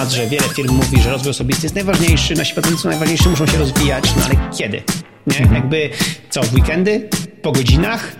[0.00, 3.46] temat, że wiele firm mówi, że rozwój osobisty jest najważniejszy, nasi pracownicy są najważniejsi, muszą
[3.46, 4.82] się rozwijać, no ale kiedy?
[5.26, 5.54] Nie?
[5.54, 5.90] Jakby
[6.30, 7.08] co, w weekendy?
[7.42, 8.12] Po godzinach?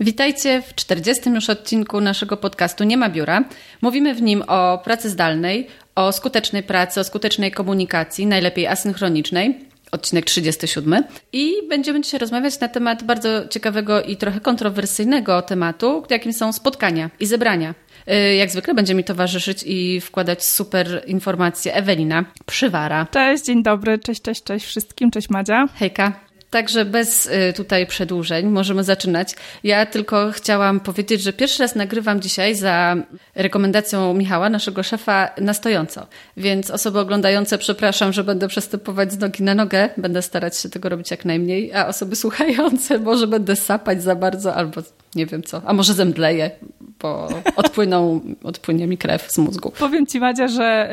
[0.00, 1.30] Witajcie w 40.
[1.30, 3.44] już odcinku naszego podcastu Nie ma biura.
[3.82, 9.58] Mówimy w nim o pracy zdalnej, o skutecznej pracy, o skutecznej komunikacji, najlepiej asynchronicznej.
[9.92, 11.04] Odcinek 37.
[11.32, 17.10] I będziemy dzisiaj rozmawiać na temat bardzo ciekawego i trochę kontrowersyjnego tematu, jakim są spotkania
[17.20, 17.74] i zebrania.
[18.10, 23.06] Y, jak zwykle będzie mi towarzyszyć i wkładać super informacje Ewelina Przywara.
[23.10, 25.66] Cześć, dzień dobry, cześć, cześć, cześć wszystkim, cześć Madzia.
[25.74, 26.12] Hejka.
[26.52, 29.34] Także bez y, tutaj przedłużeń możemy zaczynać.
[29.64, 32.96] Ja tylko chciałam powiedzieć, że pierwszy raz nagrywam dzisiaj za
[33.34, 36.06] rekomendacją Michała, naszego szefa, na stojąco.
[36.36, 39.88] Więc osoby oglądające, przepraszam, że będę przestępować z nogi na nogę.
[39.96, 44.54] Będę starać się tego robić jak najmniej, a osoby słuchające może będę sapać za bardzo
[44.54, 44.82] albo
[45.14, 45.62] nie wiem co.
[45.64, 46.50] A może zemdleję,
[47.02, 49.72] bo odpłyną, odpłynie mi krew z mózgu.
[49.78, 50.90] Powiem ci, Madzia, że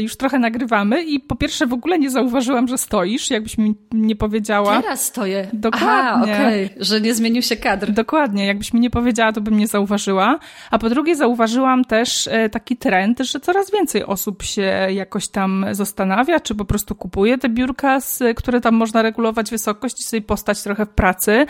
[0.00, 4.16] już trochę nagrywamy i po pierwsze w ogóle nie zauważyłam, że stoisz, jakbyś mi nie
[4.16, 4.82] powiedziała.
[4.82, 5.48] Teraz stoję.
[5.52, 5.90] Dokładnie.
[5.90, 6.70] Aha, okay.
[6.76, 7.90] Że nie zmienił się kadr.
[7.90, 8.46] Dokładnie.
[8.46, 10.38] Jakbyś mi nie powiedziała, to bym nie zauważyła.
[10.70, 15.66] A po drugie zauważyłam też e, taki trend, że coraz więcej osób się jakoś tam
[15.70, 17.98] zastanawia, czy po prostu kupuje te biurka,
[18.36, 21.46] które tam można regulować wysokość i sobie postać trochę w pracy.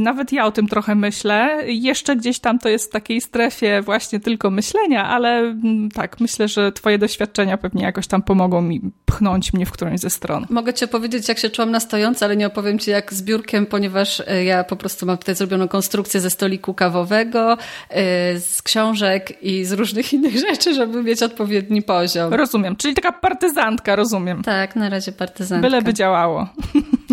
[0.00, 1.62] Nawet ja o tym trochę myślę.
[1.66, 6.72] Jeszcze gdzieś tam to jest takiej strefie właśnie tylko myślenia, ale mm, tak, myślę, że
[6.72, 10.46] twoje doświadczenia pewnie jakoś tam pomogą mi pchnąć mnie w którąś ze stron.
[10.50, 13.66] Mogę ci opowiedzieć, jak się czułam na stojąco, ale nie opowiem ci jak z biurkiem,
[13.66, 17.58] ponieważ e, ja po prostu mam tutaj zrobioną konstrukcję ze stoliku kawowego,
[17.90, 22.34] e, z książek i z różnych innych rzeczy, żeby mieć odpowiedni poziom.
[22.34, 24.42] Rozumiem, czyli taka partyzantka, rozumiem.
[24.42, 25.68] Tak, na razie partyzantka.
[25.68, 26.48] Byleby działało.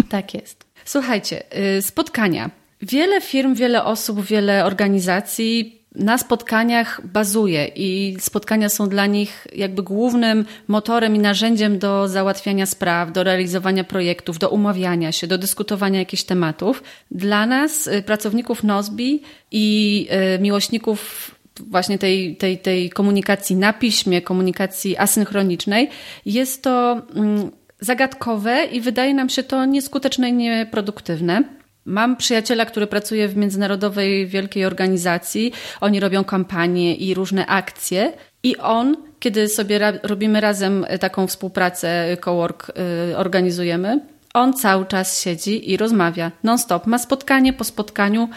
[0.09, 0.65] Tak jest.
[0.85, 1.43] Słuchajcie,
[1.77, 2.62] y, spotkania.
[2.91, 9.83] Wiele firm, wiele osób, wiele organizacji na spotkaniach bazuje i spotkania są dla nich jakby
[9.83, 15.99] głównym motorem i narzędziem do załatwiania spraw, do realizowania projektów, do umawiania się, do dyskutowania
[15.99, 16.83] jakichś tematów.
[17.11, 19.21] Dla nas, y, pracowników Nozbi
[19.51, 21.31] i y, miłośników
[21.67, 25.89] właśnie tej, tej, tej komunikacji na piśmie, komunikacji asynchronicznej,
[26.25, 31.62] jest to mm, zagadkowe i wydaje nam się to nieskuteczne i nieproduktywne.
[31.85, 35.53] Mam przyjaciela, który pracuje w międzynarodowej wielkiej organizacji.
[35.81, 38.13] Oni robią kampanie i różne akcje.
[38.43, 42.71] I on, kiedy sobie ra robimy razem taką współpracę, cowork
[43.11, 43.99] y, organizujemy,
[44.33, 46.87] on cały czas siedzi i rozmawia non-stop.
[46.87, 48.29] Ma spotkanie po spotkaniu,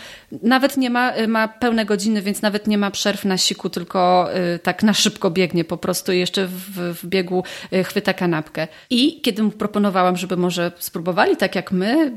[0.43, 4.59] nawet nie ma, ma pełne godziny, więc nawet nie ma przerw na siku, tylko y,
[4.59, 8.69] tak na szybko biegnie po prostu i jeszcze w, w biegu y, chwyta kanapkę.
[8.91, 12.13] I kiedy mu proponowałam, żeby może spróbowali tak jak my,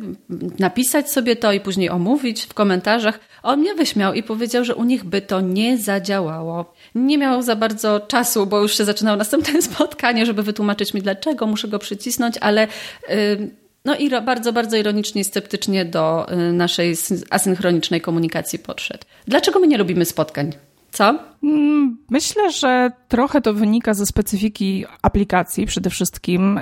[0.60, 4.84] napisać sobie to i później omówić w komentarzach, on mnie wyśmiał i powiedział, że u
[4.84, 6.74] nich by to nie zadziałało.
[6.96, 11.48] Nie miał za bardzo czasu, bo już się zaczynało następne spotkanie, żeby wytłumaczyć mi dlaczego,
[11.48, 12.68] muszę go przycisnąć, ale
[13.10, 16.96] yy, no i bardzo, bardzo ironicznie i sceptycznie do y, naszej
[17.30, 19.04] asynchronicznej komunikacji podszedł.
[19.28, 20.52] Dlaczego my nie lubimy spotkań?
[20.92, 21.20] Co?
[21.44, 26.60] Mm, myślę, że trochę to wynika ze specyfiki aplikacji przede wszystkim.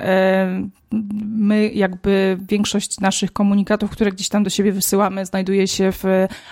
[0.92, 6.04] My jakby większość naszych komunikatów, które gdzieś tam do siebie wysyłamy, znajduje się w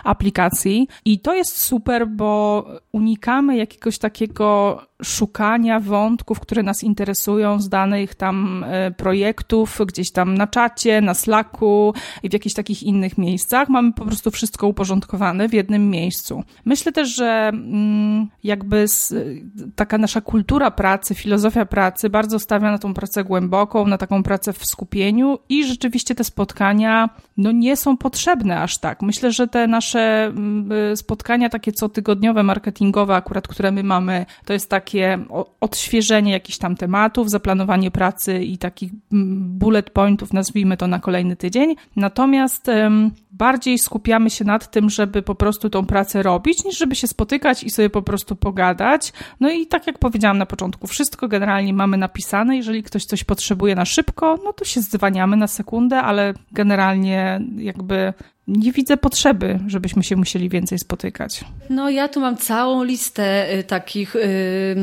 [0.05, 7.69] aplikacji i to jest super, bo unikamy jakiegoś takiego szukania wątków, które nas interesują z
[7.69, 13.19] danych tam e, projektów, gdzieś tam na czacie, na Slacku i w jakichś takich innych
[13.19, 13.69] miejscach.
[13.69, 16.45] Mamy po prostu wszystko uporządkowane w jednym miejscu.
[16.65, 18.87] Myślę też, że mm, jakby
[19.77, 24.53] taka nasza kultura pracy, filozofia pracy bardzo stawia na tą pracę głęboką, na taką pracę
[24.53, 29.03] w skupieniu i rzeczywiście te spotkania no nie są potrzebne aż tak.
[29.03, 34.53] Myślę, że te nasze mm, y, spotkania takie cotygodniowe, marketingowe akurat, które my mamy, to
[34.53, 35.19] jest takie
[35.61, 41.37] odświeżenie jakichś tam tematów, zaplanowanie pracy i takich mm, bullet pointów, nazwijmy to na kolejny
[41.37, 41.75] tydzień.
[41.97, 42.71] Natomiast
[43.37, 47.65] bardziej skupiamy się nad tym, żeby po prostu tą pracę robić, niż żeby się spotykać
[47.65, 49.13] i sobie po prostu pogadać.
[49.41, 52.57] No i tak jak powiedziałam na początku, wszystko generalnie mamy napisane.
[52.57, 58.13] Jeżeli ktoś coś potrzebuje na szybko, no to się zwaniamy na sekundę, ale generalnie jakby
[58.47, 61.45] nie widzę potrzeby, żebyśmy się musieli więcej spotykać.
[61.71, 64.77] No ja tu mam całą listę y, takich y,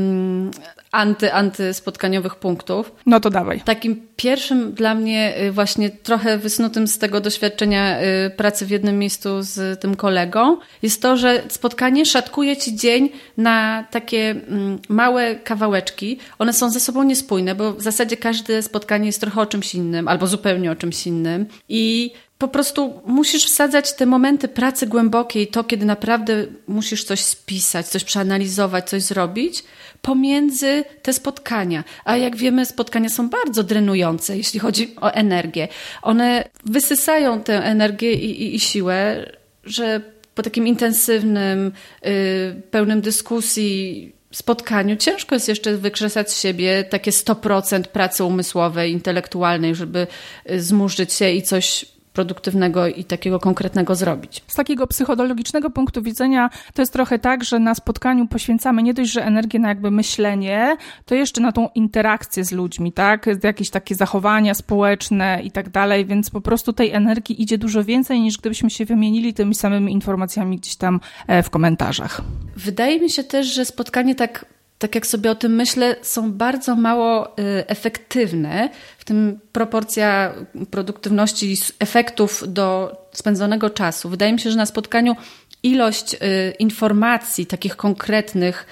[0.93, 2.91] anty, antyspotkaniowych punktów.
[3.05, 3.61] No to dawaj.
[3.61, 8.99] Takim pierwszym dla mnie y, właśnie trochę wysnutym z tego doświadczenia y, pracy w jednym
[8.99, 15.35] miejscu z tym kolegą jest to, że spotkanie szatkuje ci dzień na takie mm, małe
[15.35, 16.17] kawałeczki.
[16.39, 20.07] One są ze sobą niespójne, bo w zasadzie każde spotkanie jest trochę o czymś innym
[20.07, 25.63] albo zupełnie o czymś innym i po prostu musisz wsadzać te momenty pracy głębokiej, to
[25.63, 29.63] kiedy naprawdę musisz coś spisać, coś przeanalizować, coś zrobić,
[30.01, 31.83] pomiędzy te spotkania.
[32.05, 35.67] A jak wiemy, spotkania są bardzo drenujące, jeśli chodzi o energię.
[36.01, 39.31] One wysysają tę energię i, i, i siłę,
[39.63, 40.01] że
[40.35, 41.71] po takim intensywnym,
[42.01, 49.75] yy, pełnym dyskusji spotkaniu ciężko jest jeszcze wykrzesać z siebie takie 100% pracy umysłowej, intelektualnej,
[49.75, 50.07] żeby
[50.51, 54.43] y, zmurzyć się i coś produktywnego i takiego konkretnego zrobić.
[54.47, 59.11] Z takiego psychologicznego punktu widzenia to jest trochę tak, że na spotkaniu poświęcamy nie dość,
[59.11, 63.25] że energię na jakby myślenie, to jeszcze na tą interakcję z ludźmi, tak?
[63.43, 68.21] Jakieś takie zachowania społeczne i tak dalej, więc po prostu tej energii idzie dużo więcej
[68.21, 72.21] niż gdybyśmy się wymienili tymi samymi informacjami gdzieś tam e, w komentarzach.
[72.55, 74.52] Wydaje mi się też, że spotkanie tak
[74.83, 77.31] tak jak sobie o tym myślę, są bardzo mało y,
[77.67, 80.33] efektywne, w tym proporcja
[80.71, 84.09] produktywności efektów do spędzonego czasu.
[84.09, 85.15] Wydaje mi się, że na spotkaniu
[85.63, 86.17] ilość y,
[86.59, 88.65] informacji, takich konkretnych,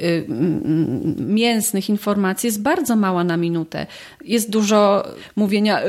[0.00, 0.26] y,
[1.18, 3.86] mięsnych informacji jest bardzo mała na minutę.
[4.24, 5.80] Jest dużo mówienia,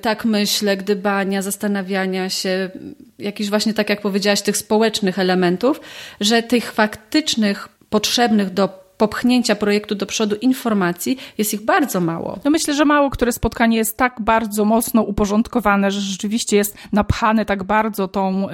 [0.00, 2.70] tak myślę, gdybania, zastanawiania się,
[3.18, 5.80] jakiś właśnie, tak jak powiedziałaś, tych społecznych elementów,
[6.20, 12.38] że tych faktycznych, potrzebnych do popchnięcia projektu do przodu informacji jest ich bardzo mało.
[12.44, 17.44] No myślę, że mało które spotkanie jest tak bardzo mocno uporządkowane, że rzeczywiście jest napchane
[17.44, 18.46] tak bardzo tą,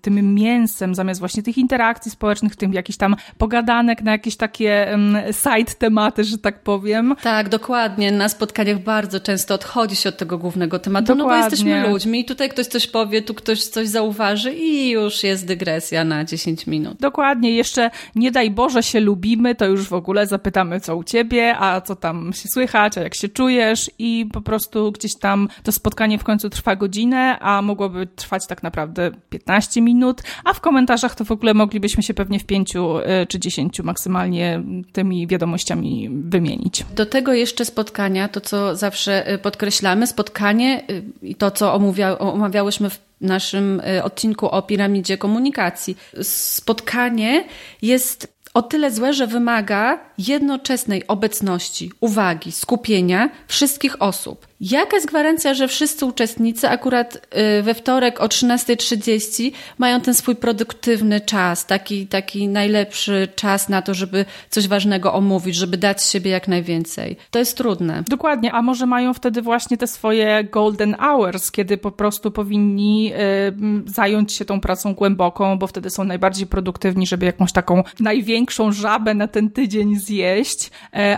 [0.00, 4.98] tym mięsem, zamiast właśnie tych interakcji społecznych, tym jakichś tam pogadanek na jakieś takie
[5.30, 7.14] side tematy, że tak powiem.
[7.22, 8.12] Tak, dokładnie.
[8.12, 11.24] Na spotkaniach bardzo często odchodzi się od tego głównego tematu, dokładnie.
[11.24, 15.22] no bo jesteśmy ludźmi i tutaj ktoś coś powie, tu ktoś coś zauważy i już
[15.22, 16.98] jest dygresja na 10 minut.
[17.00, 17.50] Dokładnie.
[17.50, 21.80] Jeszcze nie daj Boże się lubimy, to już w ogóle, zapytamy co u ciebie, a
[21.80, 26.18] co tam się słychać, a jak się czujesz i po prostu gdzieś tam to spotkanie
[26.18, 31.24] w końcu trwa godzinę, a mogłoby trwać tak naprawdę 15 minut, a w komentarzach to
[31.24, 34.62] w ogóle moglibyśmy się pewnie w pięciu y, czy dziesięciu maksymalnie
[34.92, 36.84] tymi wiadomościami wymienić.
[36.94, 42.18] Do tego jeszcze spotkania, to co zawsze y, podkreślamy, spotkanie y, i to co omówia,
[42.18, 45.96] omawiałyśmy w naszym odcinku o piramidzie komunikacji.
[46.22, 47.44] Spotkanie
[47.82, 54.46] jest o tyle złe, że wymaga jednoczesnej obecności, uwagi, skupienia wszystkich osób.
[54.60, 57.16] Jaka jest gwarancja, że wszyscy uczestnicy akurat
[57.58, 63.82] y, we wtorek o 13.30 mają ten swój produktywny czas, taki, taki najlepszy czas na
[63.82, 67.16] to, żeby coś ważnego omówić, żeby dać siebie jak najwięcej?
[67.30, 68.02] To jest trudne.
[68.08, 73.92] Dokładnie, a może mają wtedy właśnie te swoje golden hours, kiedy po prostu powinni y,
[73.92, 79.14] zająć się tą pracą głęboką, bo wtedy są najbardziej produktywni, żeby jakąś taką największą żabę
[79.14, 80.70] na ten tydzień zjeść, y,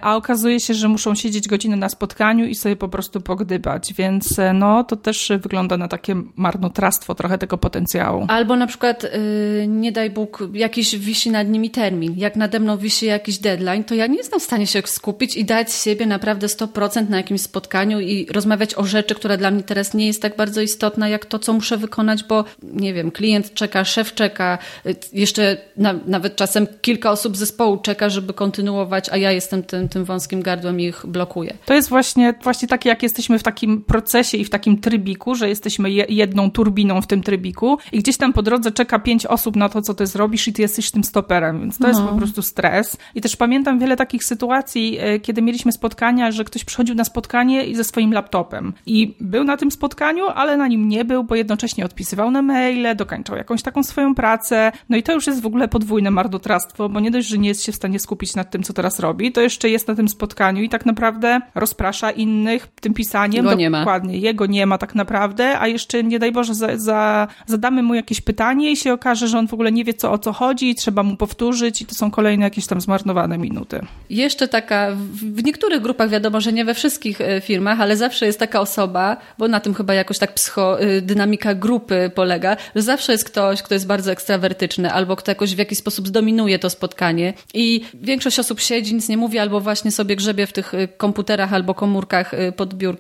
[0.02, 4.38] a okazuje się, że muszą siedzieć godzinę na spotkaniu i sobie po prostu pogdybać, więc
[4.38, 8.26] e, no to też wygląda na takie marnotrawstwo trochę tego potencjału.
[8.28, 12.14] Albo na przykład, yy, nie daj Bóg, jakiś wisi nad nimi termin.
[12.16, 15.44] Jak nade mną wisi jakiś deadline, to ja nie jestem w stanie się skupić i
[15.44, 19.94] dać siebie naprawdę 100% na jakimś spotkaniu i rozmawiać o rzeczy, która dla mnie teraz
[19.94, 23.84] nie jest tak bardzo istotna, jak to, co muszę wykonać, bo nie wiem, klient czeka,
[23.84, 29.32] szef czeka, y, jeszcze na, nawet czasem kilka osób zespołu czeka, żeby kontynuować, a ja
[29.32, 31.54] jestem tym, tym wąskim gardłem i ich blokuję.
[31.66, 35.34] To jest właśnie, właśnie takie, jak jest jesteśmy w takim procesie i w takim trybiku,
[35.34, 39.56] że jesteśmy jedną turbiną w tym trybiku i gdzieś tam po drodze czeka pięć osób
[39.56, 41.88] na to, co ty zrobisz i ty jesteś tym stoperem, więc to no.
[41.88, 42.96] jest po prostu stres.
[43.14, 47.76] I też pamiętam wiele takich sytuacji, e, kiedy mieliśmy spotkania, że ktoś przychodził na spotkanie
[47.76, 51.84] ze swoim laptopem i był na tym spotkaniu, ale na nim nie był, bo jednocześnie
[51.84, 54.72] odpisywał na maile, dokończał jakąś taką swoją pracę.
[54.88, 57.64] No i to już jest w ogóle podwójne marnotrawstwo, bo nie dość, że nie jest
[57.64, 60.62] się w stanie skupić nad tym, co teraz robi, to jeszcze jest na tym spotkaniu
[60.62, 63.44] i tak naprawdę rozprasza innych tym pisaniem pisaniem.
[63.44, 63.78] Go nie ma.
[63.78, 67.94] Dokładnie, jego nie ma tak naprawdę, a jeszcze nie daj Boże za, za, zadamy mu
[67.94, 70.70] jakieś pytanie i się okaże, że on w ogóle nie wie co o co chodzi
[70.70, 73.80] i trzeba mu powtórzyć i to są kolejne jakieś tam zmarnowane minuty.
[74.10, 78.38] Jeszcze taka, w niektórych grupach wiadomo, że nie we wszystkich e, firmach, ale zawsze jest
[78.38, 83.24] taka osoba, bo na tym chyba jakoś tak psycho, e, grupy polega, że zawsze jest
[83.24, 87.80] ktoś, kto jest bardzo ekstrawertyczny albo kto jakoś w jakiś sposób zdominuje to spotkanie i
[87.94, 91.74] większość osób siedzi, nic nie mówi albo właśnie sobie grzebie w tych e, komputerach albo
[91.74, 92.97] komórkach pod biurkiem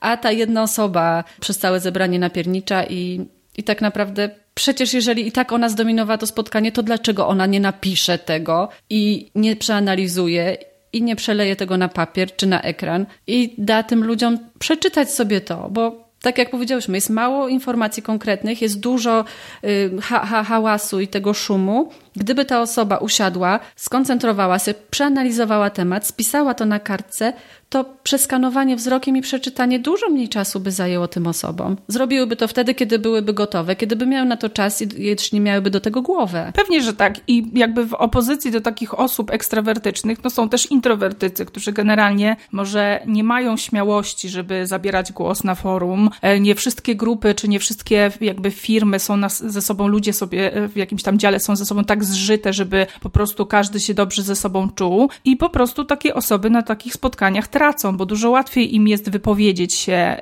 [0.00, 5.32] a ta jedna osoba przez całe zebranie napiernicza i, i tak naprawdę przecież jeżeli i
[5.32, 10.56] tak ona zdominowała to spotkanie, to dlaczego ona nie napisze tego i nie przeanalizuje
[10.92, 15.40] i nie przeleje tego na papier czy na ekran i da tym ludziom przeczytać sobie
[15.40, 19.24] to, bo tak jak powiedziałyśmy, jest mało informacji konkretnych, jest dużo
[19.64, 26.06] y, ha ha hałasu i tego szumu, Gdyby ta osoba usiadła, skoncentrowała się, przeanalizowała temat,
[26.06, 27.32] spisała to na kartce,
[27.70, 31.76] to przeskanowanie wzrokiem i przeczytanie dużo mniej czasu by zajęło tym osobom.
[31.88, 35.70] Zrobiłyby to wtedy, kiedy byłyby gotowe, kiedy by miały na to czas i jeśli miałyby
[35.70, 36.52] do tego głowę.
[36.54, 37.20] Pewnie, że tak.
[37.28, 43.00] I jakby w opozycji do takich osób ekstrawertycznych, no są też introwertycy, którzy generalnie może
[43.06, 46.10] nie mają śmiałości, żeby zabierać głos na forum.
[46.22, 50.54] E, nie wszystkie grupy, czy nie wszystkie jakby firmy są nas, ze sobą, ludzie sobie
[50.54, 53.94] e, w jakimś tam dziale są ze sobą tak zżyte, żeby po prostu każdy się
[53.94, 55.08] dobrze ze sobą czuł.
[55.24, 59.74] I po prostu takie osoby na takich spotkaniach tracą, bo dużo łatwiej im jest wypowiedzieć
[59.74, 60.16] się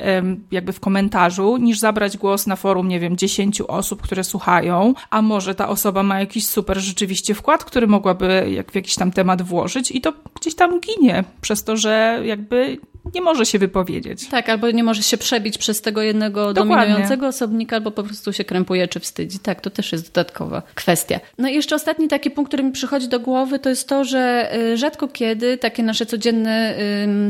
[0.51, 5.23] jakby w komentarzu, niż zabrać głos na forum, nie wiem, dziesięciu osób, które słuchają, a
[5.23, 9.43] może ta osoba ma jakiś super rzeczywiście wkład, który mogłaby jak w jakiś tam temat
[9.43, 12.79] włożyć i to gdzieś tam ginie, przez to, że jakby
[13.15, 14.29] nie może się wypowiedzieć.
[14.29, 16.77] Tak, albo nie może się przebić przez tego jednego Dokładnie.
[16.77, 19.39] dominującego osobnika, albo po prostu się krępuje czy wstydzi.
[19.39, 21.21] Tak, to też jest dodatkowa kwestia.
[21.39, 24.51] No i jeszcze ostatni taki punkt, który mi przychodzi do głowy, to jest to, że
[24.57, 26.75] y, rzadko kiedy takie nasze codzienne,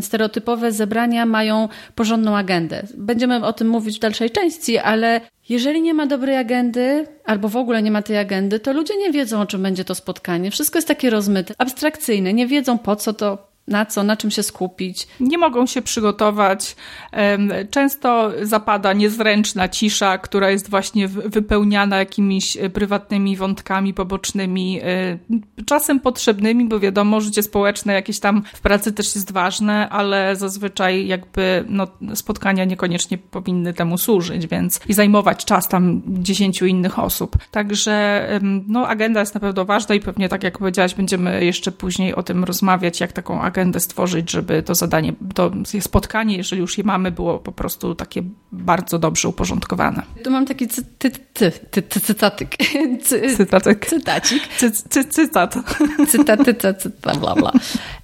[0.01, 2.83] stereotypowe zebrania mają porządną agendę.
[2.95, 7.57] Będziemy o tym mówić w dalszej części, ale jeżeli nie ma dobrej agendy, albo w
[7.57, 10.51] ogóle nie ma tej agendy, to ludzie nie wiedzą, o czym będzie to spotkanie.
[10.51, 12.33] Wszystko jest takie rozmyte, abstrakcyjne.
[12.35, 15.09] Nie wiedzą, po co to, na co, na czym się skupić.
[15.21, 16.77] Nie mogą się przygotować.
[17.71, 25.19] Często zapada niezręczna cisza, która jest właśnie wypełniana jakimiś e, prywatnymi wątkami pobocznymi, e,
[25.67, 31.07] czasem potrzebnymi, bo wiadomo, życie społeczne jakieś tam w pracy też jest ważne, ale zazwyczaj
[31.07, 37.37] jakby no, spotkania niekoniecznie powinny temu służyć, więc i zajmować czas tam dziesięciu innych osób.
[37.51, 38.29] Także
[38.67, 42.23] no, agenda jest na pewno ważna i pewnie tak jak powiedziałaś, będziemy jeszcze później o
[42.23, 45.51] tym rozmawiać, jak taką agendę agendę stworzyć, żeby to zadanie, to
[45.81, 48.23] spotkanie, jeżeli już je mamy, było po prostu takie
[48.53, 50.03] bardzo dobrze uporządkowane.
[50.25, 52.57] Tu mam taki cy, ty, ty, ty, ty, cytatyk.
[53.07, 53.87] Cy, Cytatyk.
[53.87, 54.43] Cytacik.
[54.57, 55.55] Cy, cy, cytat.
[56.09, 57.53] Cytaty, cyta, bla, bla.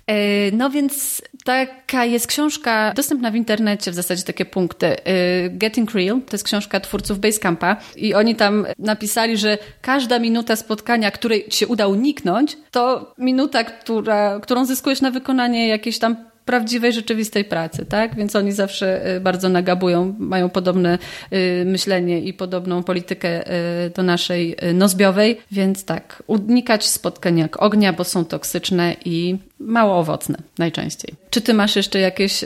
[0.06, 4.86] E, no więc taka jest książka dostępna w internecie, w zasadzie takie punkty.
[4.86, 10.56] E, Getting Real, to jest książka twórców Basecampa i oni tam napisali, że każda minuta
[10.56, 16.92] spotkania, której się uda uniknąć, to minuta, która, którą zyskujesz na wykonanie jakiejś tam prawdziwej,
[16.92, 18.16] rzeczywistej pracy, tak?
[18.16, 20.98] Więc oni zawsze y, bardzo nagabują, mają podobne
[21.32, 23.52] y, myślenie i podobną politykę
[23.86, 29.98] y, do naszej nozbiowej, więc tak, unikać spotkań jak ognia, bo są toksyczne i mało
[29.98, 31.14] owocne najczęściej.
[31.30, 32.44] Czy ty masz jeszcze jakieś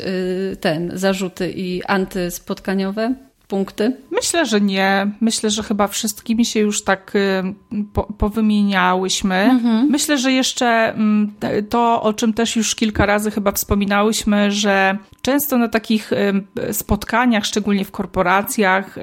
[0.61, 3.15] ten zarzuty i antyspotkaniowe?
[3.49, 3.97] Punkty?
[4.11, 5.11] Myślę, że nie.
[5.21, 7.55] Myślę, że chyba wszystkimi się już tak y,
[7.93, 9.35] po, powymieniałyśmy.
[9.35, 9.89] Mhm.
[9.91, 11.33] Myślę, że jeszcze mm,
[11.69, 17.45] to, o czym też już kilka razy chyba wspominałyśmy, że często na takich y, spotkaniach,
[17.47, 19.01] szczególnie w korporacjach, y,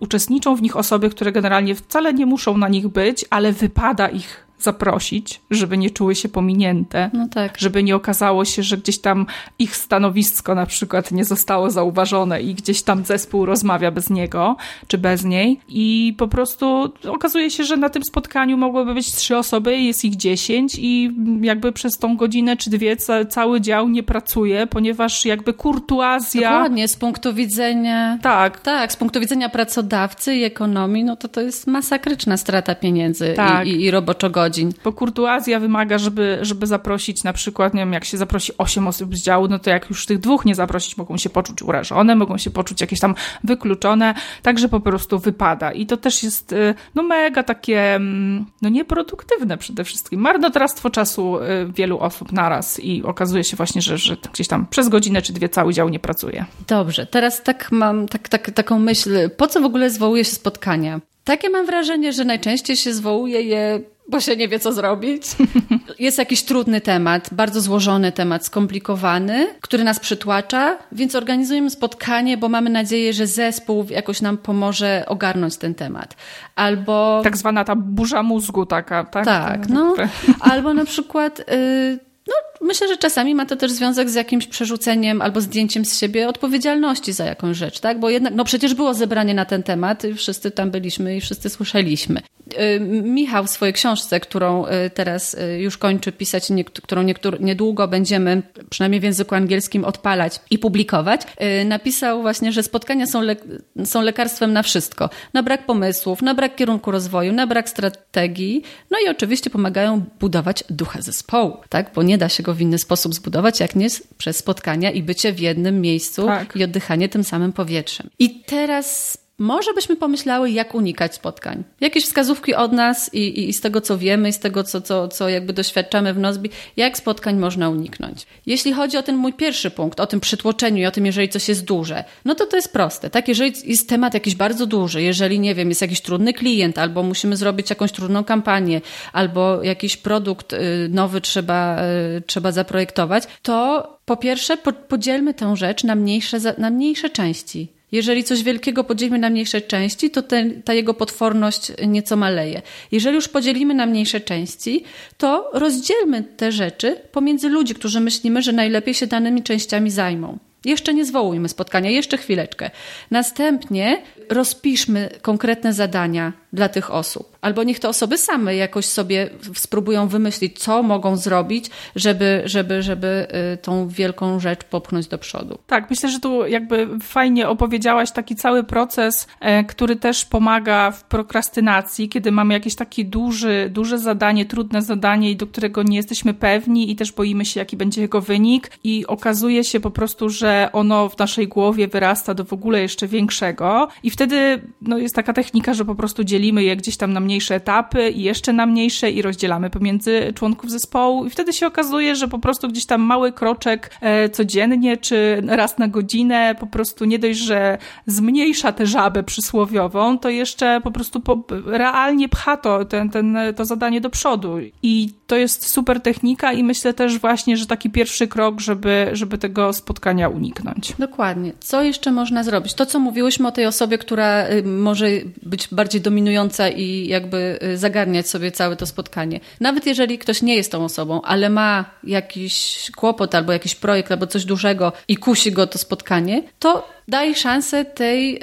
[0.00, 4.49] uczestniczą w nich osoby, które generalnie wcale nie muszą na nich być, ale wypada ich
[4.62, 7.58] zaprosić, żeby nie czuły się pominięte, no tak.
[7.58, 9.26] żeby nie okazało się, że gdzieś tam
[9.58, 14.98] ich stanowisko na przykład nie zostało zauważone i gdzieś tam zespół rozmawia bez niego czy
[14.98, 19.78] bez niej i po prostu okazuje się, że na tym spotkaniu mogłyby być trzy osoby,
[19.78, 24.66] jest ich dziesięć i jakby przez tą godzinę czy dwie ca cały dział nie pracuje,
[24.66, 26.52] ponieważ jakby kurtuazja...
[26.52, 28.18] Dokładnie, z punktu widzenia...
[28.22, 28.60] Tak.
[28.60, 33.66] Tak, z punktu widzenia pracodawcy i ekonomii, no to to jest masakryczna strata pieniędzy tak.
[33.66, 34.72] i, i, i roboczo godzin godzin.
[34.84, 39.16] Bo kurtuazja wymaga, żeby, żeby zaprosić na przykład, nie wiem, jak się zaprosi 8 osób
[39.16, 42.38] z działu, no to jak już tych dwóch nie zaprosić, mogą się poczuć urażone, mogą
[42.38, 43.14] się poczuć jakieś tam
[43.44, 45.72] wykluczone, także po prostu wypada.
[45.72, 50.20] I to też jest y, no mega takie, mm, no nieproduktywne przede wszystkim.
[50.20, 54.88] Marnotrawstwo czasu y, wielu osób naraz i okazuje się właśnie, że, że gdzieś tam przez
[54.88, 56.44] godzinę czy dwie cały dział nie pracuje.
[56.68, 61.00] Dobrze, teraz tak mam tak, tak, taką myśl, po co w ogóle zwołuje się spotkania?
[61.24, 65.22] Takie mam wrażenie, że najczęściej się zwołuje je bo się nie wie, co zrobić.
[65.98, 72.48] Jest jakiś trudny temat, bardzo złożony temat, skomplikowany, który nas przytłacza, więc organizujemy spotkanie, bo
[72.48, 76.16] mamy nadzieję, że zespół jakoś nam pomoże ogarnąć ten temat.
[76.54, 77.20] Albo.
[77.24, 79.24] Tak zwana ta burza mózgu, taka, tak?
[79.24, 79.94] Tak, no.
[80.50, 81.38] Albo na przykład.
[81.38, 85.98] Yy, no, myślę, że czasami ma to też związek z jakimś przerzuceniem albo zdjęciem z
[85.98, 88.00] siebie odpowiedzialności za jakąś rzecz, tak?
[88.00, 92.20] Bo jednak, no przecież było zebranie na ten temat, wszyscy tam byliśmy i wszyscy słyszeliśmy.
[92.54, 96.48] Y, Michał w swojej książce, którą y, teraz y, już kończy pisać,
[96.82, 97.02] którą
[97.40, 101.20] niedługo będziemy, przynajmniej w języku angielskim, odpalać i publikować,
[101.64, 103.36] napisał właśnie, że spotkania są, le
[103.84, 105.10] są lekarstwem na wszystko.
[105.32, 110.64] Na brak pomysłów, na brak kierunku rozwoju, na brak strategii, no i oczywiście pomagają budować
[110.70, 111.90] ducha zespołu, tak?
[111.94, 113.88] Bo nie da się go w inny sposób zbudować, jak nie
[114.18, 116.56] przez spotkania i bycie w jednym miejscu tak.
[116.56, 118.10] i oddychanie tym samym powietrzem.
[118.18, 121.64] I teraz może byśmy pomyślały, jak unikać spotkań.
[121.80, 124.80] Jakieś wskazówki od nas i, i, i z tego, co wiemy, i z tego, co,
[124.80, 128.26] co, co jakby doświadczamy w Nozbi, jak spotkań można uniknąć.
[128.46, 131.48] Jeśli chodzi o ten mój pierwszy punkt, o tym przytłoczeniu i o tym, jeżeli coś
[131.48, 133.10] jest duże, no to to jest proste.
[133.10, 137.02] Tak, jeżeli jest temat jakiś bardzo duży, jeżeli, nie wiem, jest jakiś trudny klient, albo
[137.02, 138.80] musimy zrobić jakąś trudną kampanię,
[139.12, 140.58] albo jakiś produkt y,
[140.90, 141.82] nowy trzeba,
[142.18, 144.56] y, trzeba zaprojektować, to po pierwsze
[144.88, 147.79] podzielmy tę rzecz na mniejsze, na mniejsze części.
[147.92, 152.62] Jeżeli coś wielkiego podzielimy na mniejsze części, to ten, ta jego potworność nieco maleje.
[152.92, 154.84] Jeżeli już podzielimy na mniejsze części,
[155.18, 160.38] to rozdzielmy te rzeczy pomiędzy ludzi, którzy myślimy, że najlepiej się danymi częściami zajmą.
[160.64, 162.70] Jeszcze nie zwołujmy spotkania, jeszcze chwileczkę.
[163.10, 167.36] Następnie rozpiszmy konkretne zadania dla tych osób.
[167.40, 173.26] Albo niech te osoby same jakoś sobie spróbują wymyślić, co mogą zrobić, żeby, żeby, żeby
[173.54, 175.58] y, tą wielką rzecz popchnąć do przodu.
[175.66, 181.04] Tak, myślę, że tu jakby fajnie opowiedziałaś taki cały proces, e, który też pomaga w
[181.04, 186.90] prokrastynacji, kiedy mamy jakieś takie duży, duże zadanie, trudne zadanie, do którego nie jesteśmy pewni
[186.90, 191.08] i też boimy się, jaki będzie jego wynik i okazuje się po prostu, że ono
[191.08, 195.74] w naszej głowie wyrasta do w ogóle jeszcze większego i wtedy no, jest taka technika,
[195.74, 199.22] że po prostu dzielimy je gdzieś tam na mniejsze etapy i jeszcze na mniejsze i
[199.22, 201.26] rozdzielamy pomiędzy członków zespołu.
[201.26, 205.78] I wtedy się okazuje, że po prostu gdzieś tam mały kroczek e, codziennie czy raz
[205.78, 211.20] na godzinę po prostu nie dość, że zmniejsza tę żabę przysłowiową, to jeszcze po prostu
[211.20, 214.56] po, realnie pcha to, ten, ten, to zadanie do przodu.
[214.82, 219.38] I to jest super technika i myślę też właśnie, że taki pierwszy krok, żeby, żeby
[219.38, 220.92] tego spotkania uniknąć.
[220.98, 221.52] Dokładnie.
[221.60, 222.74] Co jeszcze można zrobić?
[222.74, 225.06] To, co mówiłyśmy o tej osobie, która y, może
[225.42, 229.40] być bardziej dominująca i jakby y, zagarniać sobie całe to spotkanie.
[229.60, 234.26] Nawet jeżeli ktoś nie jest tą osobą, ale ma jakiś kłopot albo jakiś projekt albo
[234.26, 238.40] coś dużego i kusi go to spotkanie, to daj szansę tej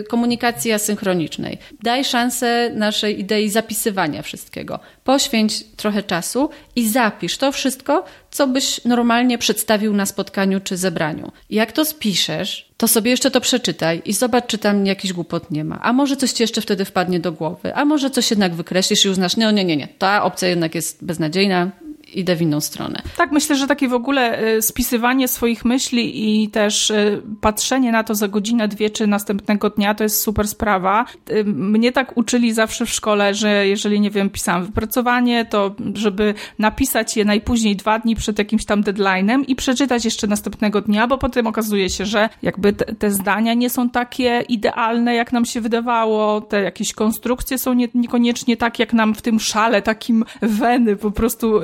[0.00, 1.58] y, komunikacji asynchronicznej.
[1.82, 4.80] Daj szansę naszej idei zapisywania wszystkiego.
[5.04, 11.32] Poświęć trochę czasu i zapisz to wszystko, co byś normalnie przedstawił na spotkaniu czy zebraniu.
[11.50, 15.64] Jak to spiszesz, to sobie jeszcze to przeczytaj i zobacz, czy tam jakiś głupot nie
[15.64, 15.78] ma.
[15.82, 19.08] A może coś ci jeszcze wtedy wpadnie do głowy, a może coś jednak wykreślisz i
[19.08, 21.70] uznasz, no nie, nie, nie, ta opcja jednak jest beznadziejna,
[22.14, 23.02] idę w inną stronę.
[23.16, 28.04] Tak, myślę, że takie w ogóle y, spisywanie swoich myśli i też y, patrzenie na
[28.04, 31.04] to za godzinę, dwie czy następnego dnia to jest super sprawa.
[31.30, 36.34] Y, mnie tak uczyli zawsze w szkole, że jeżeli, nie wiem, pisałam wypracowanie, to żeby
[36.58, 41.18] napisać je najpóźniej dwa dni przed jakimś tam deadline'em i przeczytać jeszcze następnego dnia, bo
[41.18, 45.60] potem okazuje się, że jakby te, te zdania nie są takie idealne, jak nam się
[45.60, 50.96] wydawało, te jakieś konstrukcje są nie, niekoniecznie tak, jak nam w tym szale takim weny
[50.96, 51.60] po prostu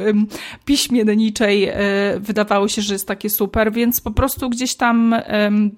[0.64, 1.74] piśmie niczej e,
[2.20, 5.14] wydawało się, że jest takie super, więc po prostu gdzieś tam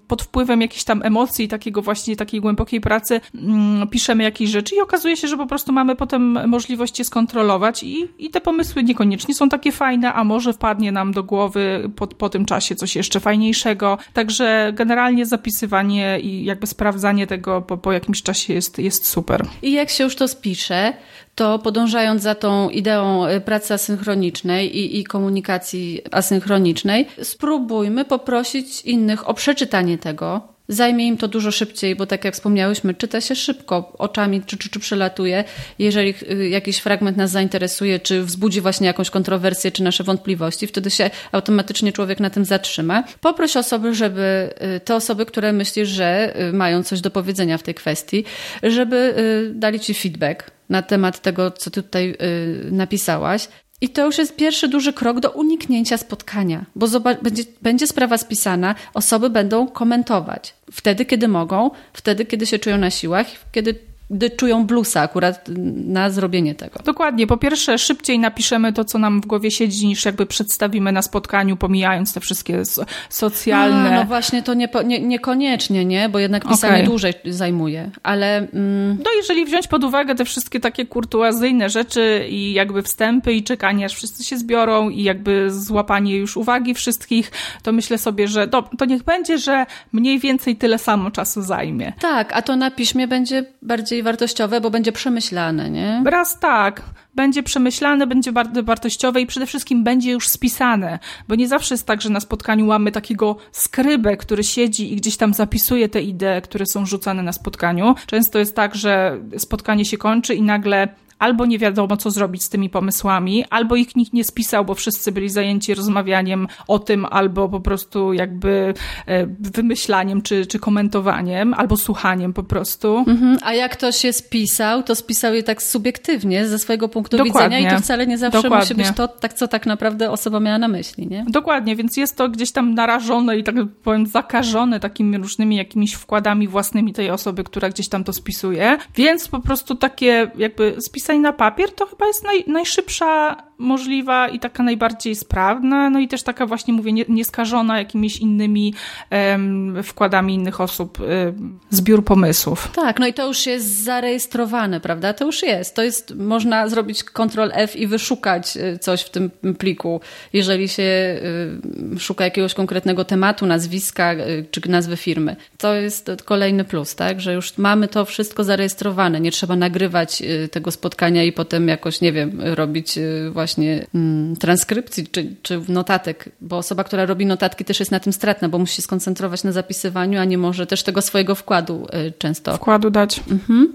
[0.08, 4.80] pod wpływem jakichś tam emocji, takiego właśnie takiej głębokiej pracy mm, piszemy jakieś rzeczy i
[4.80, 9.34] okazuje się, że po prostu mamy potem możliwość je skontrolować i, i te pomysły niekoniecznie
[9.34, 13.20] są takie fajne, a może wpadnie nam do głowy po, po tym czasie coś jeszcze
[13.20, 13.98] fajniejszego.
[14.12, 19.46] Także generalnie zapisywanie i jakby sprawdzanie tego po, po jakimś czasie jest, jest super.
[19.62, 20.92] I jak się już to spisze,
[21.36, 29.28] to podążając za tą ideą y, pracy asynchronicznej i, i, komunikacji asynchronicznej, spróbujmy poprosić innych
[29.28, 30.55] o przeczytanie tego.
[30.68, 34.70] Zajmie im to dużo szybciej, bo tak jak wspomniałyśmy, czyta się szybko, oczami czy, czy,
[34.70, 35.44] czy przelatuje.
[35.78, 40.90] Jeżeli y, jakiś fragment nas zainteresuje, czy wzbudzi właśnie jakąś kontrowersję, czy nasze wątpliwości, wtedy
[40.90, 43.04] się automatycznie człowiek na tym zatrzyma.
[43.20, 47.74] Poproś osoby, żeby y, te osoby, które myślisz, że mają coś do powiedzenia w tej
[47.74, 48.24] kwestii,
[48.62, 49.14] żeby
[49.54, 53.48] dali ci feedback, na temat tego, co tutaj y, napisałaś.
[53.80, 56.86] I to już jest pierwszy duży krok do uniknięcia spotkania, bo
[57.22, 60.54] będzie, będzie sprawa spisana, osoby będą komentować.
[60.72, 63.78] Wtedy, kiedy mogą, wtedy, kiedy się czują na siłach, kiedy
[64.10, 65.48] gdy czują blusa akurat
[65.86, 66.80] na zrobienie tego.
[66.84, 67.26] Dokładnie.
[67.26, 71.56] Po pierwsze, szybciej napiszemy to, co nam w głowie siedzi, niż jakby przedstawimy na spotkaniu,
[71.56, 72.62] pomijając te wszystkie
[73.08, 73.96] socjalne.
[73.96, 76.08] A, no właśnie, to nie, nie, niekoniecznie, nie?
[76.08, 76.86] Bo jednak pisanie okay.
[76.86, 77.90] dłużej zajmuje.
[78.02, 78.36] Ale.
[78.36, 78.98] Mm...
[79.04, 83.84] No, jeżeli wziąć pod uwagę te wszystkie takie kurtuazyjne rzeczy i jakby wstępy i czekanie,
[83.84, 88.70] aż wszyscy się zbiorą i jakby złapanie już uwagi wszystkich, to myślę sobie, że to,
[88.78, 91.92] to niech będzie, że mniej więcej tyle samo czasu zajmie.
[92.00, 96.02] Tak, a to na piśmie będzie bardziej bardziej wartościowe, bo będzie przemyślane, nie?
[96.04, 96.82] Raz tak,
[97.14, 101.86] będzie przemyślane, będzie bardzo wartościowe i przede wszystkim będzie już spisane, bo nie zawsze jest
[101.86, 106.42] tak, że na spotkaniu mamy takiego skrybę, który siedzi i gdzieś tam zapisuje te idee,
[106.42, 107.94] które są rzucane na spotkaniu.
[108.06, 112.48] Często jest tak, że spotkanie się kończy i nagle albo nie wiadomo, co zrobić z
[112.48, 117.48] tymi pomysłami, albo ich nikt nie spisał, bo wszyscy byli zajęci rozmawianiem o tym, albo
[117.48, 118.74] po prostu jakby
[119.06, 123.04] e, wymyślaniem czy, czy komentowaniem, albo słuchaniem po prostu.
[123.08, 123.38] Mhm.
[123.42, 127.56] A jak ktoś je spisał, to spisał je tak subiektywnie, ze swojego punktu Dokładnie.
[127.56, 128.64] widzenia i to wcale nie zawsze Dokładnie.
[128.64, 131.24] musi być to, tak, co tak naprawdę osoba miała na myśli, nie?
[131.28, 136.48] Dokładnie, więc jest to gdzieś tam narażone i tak powiem zakażone takimi różnymi jakimiś wkładami
[136.48, 138.78] własnymi tej osoby, która gdzieś tam to spisuje.
[138.94, 144.38] Więc po prostu takie jakby spisanie na papier to chyba jest naj, najszybsza możliwa i
[144.38, 148.74] taka najbardziej sprawna, no i też taka właśnie, mówię, nie, nieskażona jakimiś innymi
[149.10, 152.70] um, wkładami innych osób, um, zbiór pomysłów.
[152.74, 155.12] Tak, no i to już jest zarejestrowane, prawda?
[155.12, 155.74] To już jest.
[155.74, 160.00] To jest, można zrobić Ctrl F i wyszukać y, coś w tym pliku,
[160.32, 165.36] jeżeli się y, szuka jakiegoś konkretnego tematu, nazwiska y, czy nazwy firmy.
[165.58, 167.20] To jest kolejny plus, tak?
[167.20, 169.20] Że już mamy to wszystko zarejestrowane.
[169.20, 170.95] Nie trzeba nagrywać tego spotkania
[171.26, 172.98] i potem jakoś, nie wiem, robić
[173.32, 178.00] właśnie właśnie mm, transkrypcji czy, czy notatek, bo osoba, która robi notatki też jest na
[178.00, 181.86] tym stratna, bo musi się skoncentrować na zapisywaniu, a nie może też tego swojego wkładu
[182.08, 182.56] y, często.
[182.56, 183.20] Wkładu dać.
[183.30, 183.72] Mhm.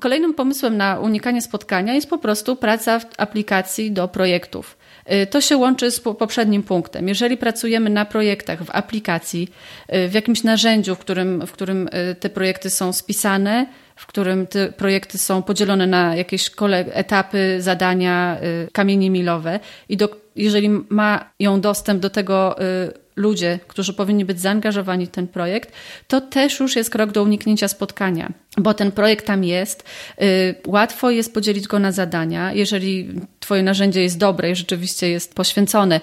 [0.00, 4.76] Kolejnym pomysłem na unikanie spotkania jest po prostu praca w aplikacji do projektów.
[5.12, 7.08] Y, to się łączy z poprzednim punktem.
[7.08, 9.48] Jeżeli pracujemy na projektach w aplikacji,
[9.94, 11.88] y, w jakimś narzędziu, w którym, w którym
[12.20, 13.66] te projekty są spisane,
[14.04, 16.50] w którym te projekty są podzielone na jakieś
[16.92, 23.92] etapy, zadania, y, kamienie milowe i do, jeżeli mają dostęp do tego y, ludzie, którzy
[23.92, 25.72] powinni być zaangażowani w ten projekt,
[26.08, 29.84] to też już jest krok do uniknięcia spotkania, bo ten projekt tam jest.
[30.22, 32.52] Y, łatwo jest podzielić go na zadania.
[32.52, 33.08] Jeżeli
[33.40, 36.00] Twoje narzędzie jest dobre i rzeczywiście jest poświęcone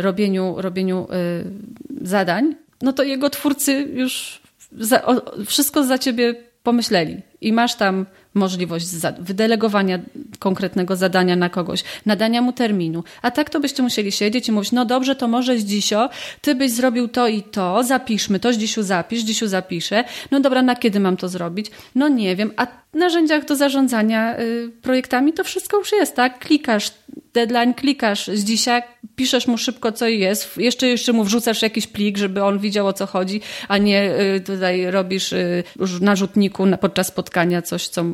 [0.00, 1.08] robieniu, robieniu
[2.02, 4.40] zadań, no to jego twórcy już
[4.72, 5.02] za,
[5.46, 8.86] wszystko za ciebie pomyśleli i masz tam możliwość
[9.20, 9.98] wydelegowania
[10.38, 13.04] konkretnego zadania na kogoś, nadania mu terminu.
[13.22, 16.08] A tak to byście musieli siedzieć i mówić, no dobrze, to może z dzisio,
[16.40, 20.04] ty byś zrobił to i to, zapiszmy to, z dzisiu zapisz, dzisiu zapiszę.
[20.30, 21.70] No dobra, na kiedy mam to zrobić?
[21.94, 22.52] No nie wiem.
[22.56, 26.38] A narzędziach do zarządzania y, projektami to wszystko już jest, tak?
[26.38, 26.90] Klikasz
[27.34, 28.82] deadline, klikasz z dzisiaj,
[29.16, 32.92] piszesz mu szybko, co jest, jeszcze jeszcze mu wrzucasz jakiś plik, żeby on widział, o
[32.92, 35.64] co chodzi, a nie y, tutaj robisz y,
[36.00, 38.04] na rzutniku podczas spotkania coś, co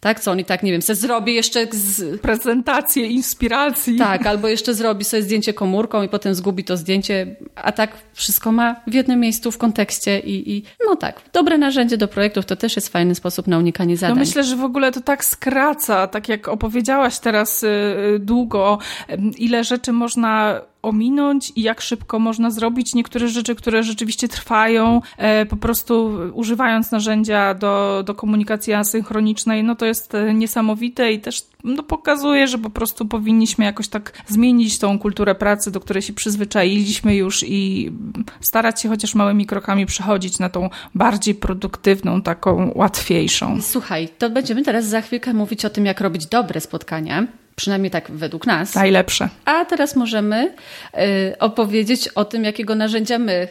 [0.00, 2.20] tak, co on i tak, nie wiem, se zrobi jeszcze z...
[2.20, 3.98] prezentację, inspiracji.
[3.98, 8.52] Tak, albo jeszcze zrobi sobie zdjęcie komórką i potem zgubi to zdjęcie, a tak wszystko
[8.52, 12.56] ma w jednym miejscu w kontekście i, i no tak, dobre narzędzie do projektów to
[12.56, 14.16] też jest fajny sposób na unikanie no zadań.
[14.16, 18.78] No myślę, że w ogóle to tak skraca, tak jak opowiedziałaś teraz y, y, długo,
[19.38, 25.46] ile rzeczy można ominąć i jak szybko można zrobić niektóre rzeczy, które rzeczywiście trwają, e,
[25.46, 31.42] po prostu używając narzędzia do, do komunikacji asynchronicznej, no to jest e, niesamowite i też
[31.64, 36.12] no, pokazuje, że po prostu powinniśmy jakoś tak zmienić tą kulturę pracy, do której się
[36.12, 37.92] przyzwyczailiśmy już i
[38.40, 43.62] starać się chociaż małymi krokami przechodzić na tą bardziej produktywną, taką łatwiejszą.
[43.62, 47.26] Słuchaj, to będziemy teraz za chwilkę mówić o tym, jak robić dobre spotkania.
[47.58, 48.74] Przynajmniej tak według nas.
[48.74, 49.28] Najlepsze.
[49.44, 50.54] A teraz możemy
[50.94, 53.48] y, opowiedzieć o tym, jakiego narzędzia my y,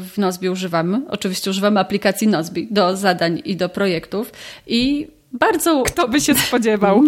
[0.00, 1.00] w Nozbi używamy.
[1.08, 4.32] Oczywiście używamy aplikacji Nozbi do zadań i do projektów.
[4.66, 5.82] I bardzo.
[5.82, 7.02] Kto by się spodziewał?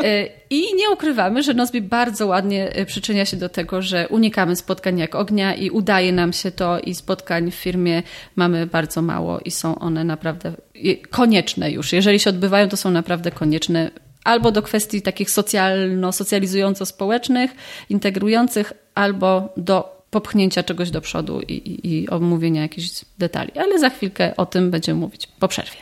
[0.00, 4.98] Y, I nie ukrywamy, że Nozbi bardzo ładnie przyczynia się do tego, że unikamy spotkań
[4.98, 8.02] jak ognia i udaje nam się to, i spotkań w firmie
[8.36, 10.52] mamy bardzo mało i są one naprawdę
[11.10, 11.92] konieczne już.
[11.92, 13.90] Jeżeli się odbywają, to są naprawdę konieczne
[14.24, 17.50] albo do kwestii takich socjalno-socjalizująco-społecznych,
[17.88, 23.52] integrujących, albo do popchnięcia czegoś do przodu i, i, i omówienia jakichś detali.
[23.58, 25.78] Ale za chwilkę o tym będziemy mówić po przerwie.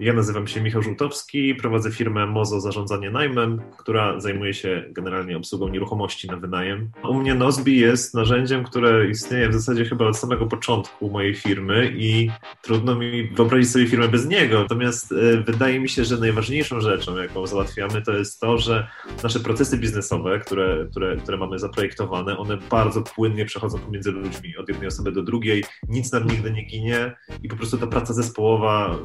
[0.00, 5.68] Ja nazywam się Michał Żółtowski, prowadzę firmę Mozo Zarządzanie Najmem, która zajmuje się generalnie obsługą
[5.68, 6.90] nieruchomości na wynajem.
[7.08, 11.92] U mnie Nozbi jest narzędziem, które istnieje w zasadzie chyba od samego początku mojej firmy
[11.96, 12.30] i
[12.62, 14.62] trudno mi wyobrazić sobie firmę bez niego.
[14.62, 18.88] Natomiast e, wydaje mi się, że najważniejszą rzeczą, jaką załatwiamy, to jest to, że
[19.22, 24.68] nasze procesy biznesowe, które, które, które mamy zaprojektowane, one bardzo płynnie przechodzą pomiędzy ludźmi, od
[24.68, 28.98] jednej osoby do drugiej, nic nam nigdy nie ginie i po prostu ta praca zespołowa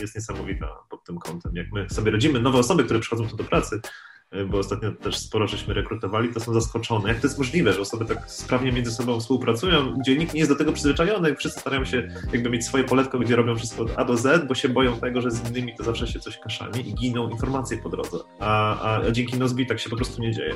[0.00, 0.33] jest niesamowita
[0.90, 1.56] pod tym kątem.
[1.56, 3.80] Jak my sobie rodzimy nowe osoby, które przychodzą tu do pracy,
[4.46, 7.08] bo ostatnio też sporo żeśmy rekrutowali, to są zaskoczone.
[7.08, 10.52] Jak to jest możliwe, że osoby tak sprawnie między sobą współpracują, gdzie nikt nie jest
[10.52, 14.04] do tego przyzwyczajony, wszyscy starają się jakby mieć swoje poletko, gdzie robią wszystko od A
[14.04, 16.94] do Z, bo się boją tego, że z innymi to zawsze się coś kaszami i
[16.94, 18.18] giną informacje po drodze.
[18.40, 20.54] A, a, a dzięki Nozbi tak się po prostu nie dzieje.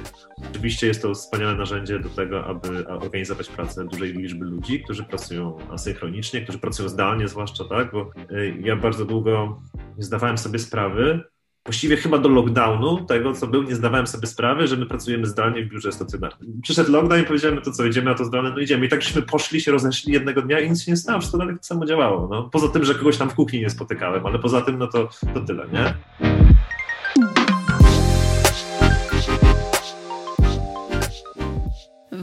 [0.50, 5.56] Oczywiście jest to wspaniałe narzędzie do tego, aby organizować pracę dużej liczby ludzi, którzy pracują
[5.70, 9.62] asynchronicznie, którzy pracują zdalnie zwłaszcza, tak, bo y, ja bardzo długo
[9.98, 11.20] nie zdawałem sobie sprawy,
[11.68, 15.64] właściwie chyba do lockdownu, tego co był, nie zdawałem sobie sprawy, że my pracujemy zdalnie
[15.64, 16.60] w biurze stacjonarnym.
[16.62, 18.86] Przyszedł lockdown i powiedziałem, no to co, idziemy na to zdalne, no idziemy.
[18.86, 21.54] I tak żeśmy poszli, się rozeszli jednego dnia i nic się nie stało, wszystko dalej
[21.54, 22.28] tak samo działało.
[22.30, 22.42] No.
[22.42, 25.40] Poza tym, że kogoś tam w kuchni nie spotykałem, ale poza tym, no to, to
[25.40, 25.94] tyle, nie?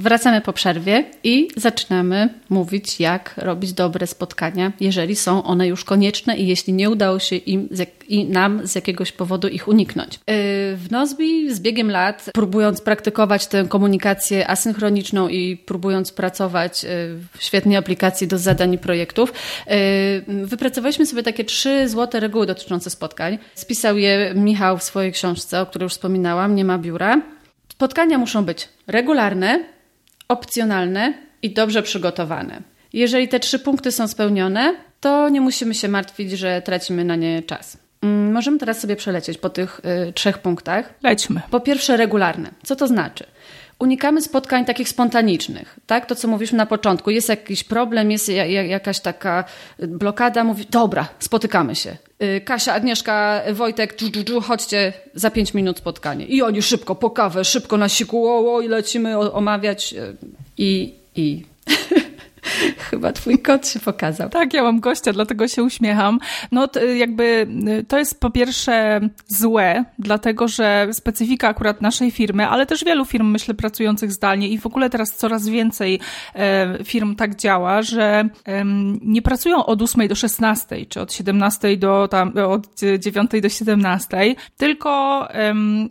[0.06, 6.38] Wracamy po przerwie i zaczynamy mówić, jak robić dobre spotkania, jeżeli są one już konieczne
[6.38, 7.70] i jeśli nie udało się im
[8.08, 10.14] i nam z jakiegoś powodu ich uniknąć.
[10.14, 10.24] Yy,
[10.78, 16.90] w Nozbi z biegiem lat, próbując praktykować tę komunikację asynchroniczną i próbując pracować yy,
[17.38, 19.34] w świetnej aplikacji do zadań i projektów,
[20.28, 23.38] yy, wypracowaliśmy sobie takie trzy złote reguły dotyczące spotkań.
[23.56, 27.22] Spisał je Michał w swojej książce, o której już wspominałam, Nie ma biura.
[27.70, 29.75] Spotkania muszą być regularne,
[30.28, 32.62] opcjonalne i dobrze przygotowane.
[32.94, 37.44] Jeżeli te trzy punkty są spełnione, to nie musimy się martwić, że tracimy na nie
[37.44, 37.78] czas.
[38.02, 40.94] Mm, możemy teraz sobie przelecieć po tych y, trzech punktach.
[41.04, 41.42] Lećmy.
[41.52, 42.50] Po pierwsze, regularne.
[42.64, 43.26] Co to znaczy?
[43.80, 46.06] Unikamy spotkań takich spontanicznych, tak?
[46.06, 47.12] To, co mówiliśmy na początku.
[47.12, 48.30] Jest jakiś problem, jest
[48.68, 49.44] jakaś taka
[49.80, 51.98] blokada, mówi, dobra, spotykamy się.
[52.24, 56.26] Y, Kasia, Agnieszka, Wojtek, dżu, dżu, dżu, chodźcie za pięć minut spotkanie.
[56.26, 59.94] I oni szybko, po kawę, szybko na siku, o, o, i lecimy omawiać.
[59.94, 60.16] Y,
[60.58, 61.44] I, i
[62.90, 64.30] Chyba twój kot się pokazał.
[64.30, 66.20] Tak, ja mam gościa, dlatego się uśmiecham.
[66.52, 67.48] No jakby
[67.80, 73.06] y, to jest po pierwsze złe, dlatego że specyfika akurat naszej firmy, ale też wielu
[73.06, 76.00] firm, myślę, pracujących zdalnie i w ogóle teraz coraz więcej
[76.36, 78.30] e, firm tak działa, że
[79.02, 84.36] nie pracują od 8 do 16, czy od 17 do tam, od 9 do 17,
[84.58, 85.28] tylko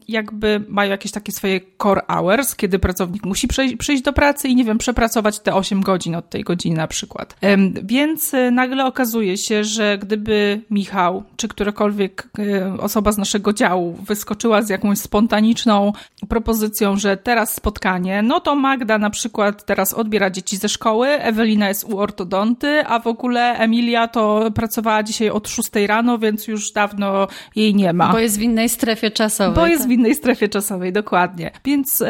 [0.08, 4.64] jakby mają jakieś takie swoje core hours, kiedy pracownik musi przyjść do pracy i nie
[4.64, 7.36] wiem, przepracować te 8 godzin od tej godziny na przykład.
[7.82, 13.98] Więc e, nagle okazuje się, że gdyby Michał, czy którakolwiek e, osoba z naszego działu
[14.06, 15.92] wyskoczyła z jakąś spontaniczną
[16.28, 21.68] propozycją, że teraz spotkanie, no to Magda na przykład teraz odbiera dzieci ze szkoły, Ewelina
[21.68, 26.72] jest u ortodonty, a w ogóle Emilia to pracowała dzisiaj od 6 rano, więc już
[26.72, 28.12] dawno jej nie ma.
[28.12, 29.54] Bo jest w innej strefie czasowej.
[29.54, 29.70] Bo tak?
[29.70, 31.50] jest w innej strefie czasowej, dokładnie.
[31.64, 32.02] Więc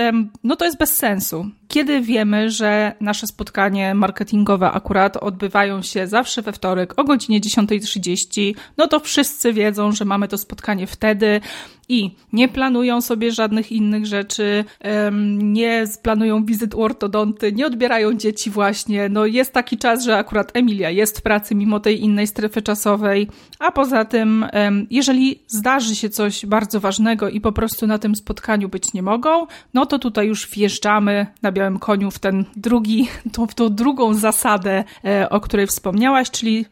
[0.45, 1.47] no to jest bez sensu.
[1.69, 4.24] Kiedy wiemy, że nasze spotkanie marketingowe
[4.73, 10.29] akurat odbywają się zawsze we wtorek o godzinie 10.30, no to wszyscy wiedzą, że mamy
[10.29, 11.41] to spotkanie wtedy
[11.89, 14.65] i nie planują sobie żadnych innych rzeczy,
[15.39, 19.09] nie planują wizyt u ortodonty, nie odbierają dzieci właśnie.
[19.09, 23.29] No jest taki czas, że akurat Emilia jest w pracy mimo tej innej strefy czasowej,
[23.59, 24.47] a poza tym,
[24.91, 29.47] jeżeli zdarzy się coś bardzo ważnego i po prostu na tym spotkaniu być nie mogą,
[29.75, 33.09] no to tutaj już wjeżdżamy na białym koniu w ten drugi,
[33.51, 36.67] w tą drugą zasadę, e, o której wspomniałaś, czyli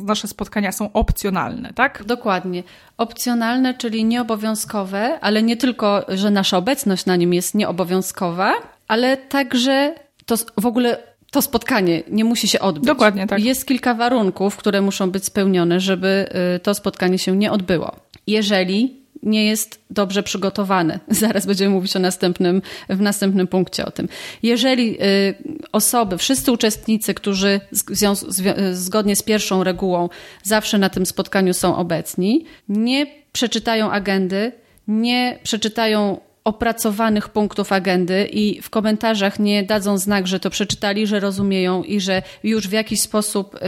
[0.00, 2.04] nasze spotkania są opcjonalne, tak?
[2.04, 2.62] Dokładnie.
[2.98, 8.52] Opcjonalne, czyli nieobowiązkowe, ale nie tylko, że nasza obecność na nim jest nieobowiązkowa,
[8.88, 9.94] ale także
[10.26, 12.86] to w ogóle to spotkanie nie musi się odbyć.
[12.86, 13.44] Dokładnie tak.
[13.44, 17.96] Jest kilka warunków, które muszą być spełnione, żeby y, to spotkanie się nie odbyło.
[18.26, 21.00] Jeżeli nie jest dobrze przygotowany.
[21.08, 24.08] Zaraz będziemy mówić o następnym, w następnym punkcie o tym.
[24.42, 25.34] Jeżeli y,
[25.72, 27.60] osoby, wszyscy uczestnicy, którzy
[28.72, 30.08] zgodnie z pierwszą regułą
[30.42, 34.52] zawsze na tym spotkaniu są obecni, nie przeczytają agendy,
[34.88, 41.20] nie przeczytają opracowanych punktów agendy i w komentarzach nie dadzą znak, że to przeczytali, że
[41.20, 43.60] rozumieją i że już w jakiś sposób y,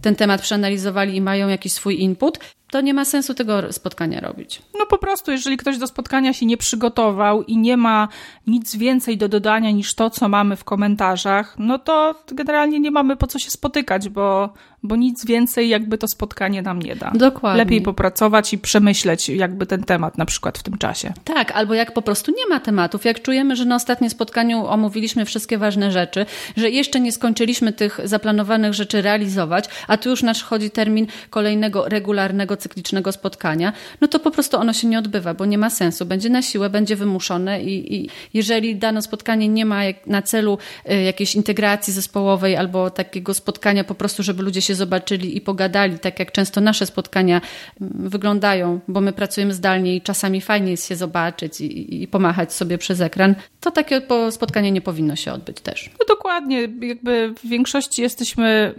[0.00, 2.38] ten temat przeanalizowali i mają jakiś swój input,
[2.70, 4.62] to nie ma sensu tego spotkania robić.
[4.78, 8.08] No po prostu, jeżeli ktoś do spotkania się nie przygotował i nie ma
[8.46, 13.16] nic więcej do dodania niż to, co mamy w komentarzach, no to generalnie nie mamy
[13.16, 17.10] po co się spotykać, bo bo nic więcej jakby to spotkanie nam nie da.
[17.14, 17.64] Dokładnie.
[17.64, 21.12] Lepiej popracować i przemyśleć jakby ten temat na przykład w tym czasie.
[21.24, 25.24] Tak, albo jak po prostu nie ma tematów, jak czujemy, że na ostatnim spotkaniu omówiliśmy
[25.24, 30.70] wszystkie ważne rzeczy, że jeszcze nie skończyliśmy tych zaplanowanych rzeczy realizować, a tu już nadchodzi
[30.70, 35.58] termin kolejnego regularnego cyklicznego spotkania, no to po prostu ono się nie odbywa, bo nie
[35.58, 36.06] ma sensu.
[36.06, 40.58] Będzie na siłę, będzie wymuszone i, i jeżeli dane spotkanie nie ma na celu
[40.90, 45.98] y, jakiejś integracji zespołowej albo takiego spotkania po prostu, żeby ludzie się zobaczyli i pogadali,
[45.98, 47.40] tak jak często nasze spotkania
[47.80, 52.78] wyglądają, bo my pracujemy zdalnie i czasami fajnie jest się zobaczyć i, i pomachać sobie
[52.78, 55.90] przez ekran, to takie spotkanie nie powinno się odbyć też.
[56.00, 58.74] No dokładnie, jakby w większości jesteśmy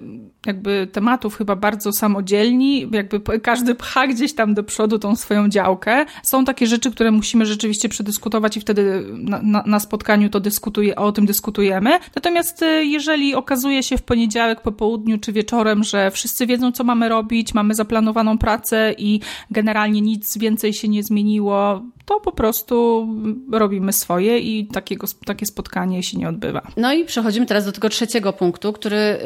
[0.46, 6.06] jakby tematów chyba bardzo samodzielni, jakby każdy pcha gdzieś tam do przodu tą swoją działkę.
[6.24, 10.96] Są takie rzeczy, które musimy rzeczywiście przedyskutować i wtedy na, na, na spotkaniu to dyskutuje,
[10.96, 12.00] o tym dyskutujemy.
[12.16, 16.84] Natomiast y, jeżeli okazuje się w poniedziałek po południu czy wieczorem, że wszyscy wiedzą, co
[16.84, 19.20] mamy robić, mamy zaplanowaną pracę i
[19.52, 23.08] generalnie nic więcej się nie zmieniło, to po prostu
[23.52, 26.62] robimy swoje i takiego, takie spotkanie się nie odbywa.
[26.78, 29.20] No i przechodzimy teraz do tego trzeciego punktu, który y,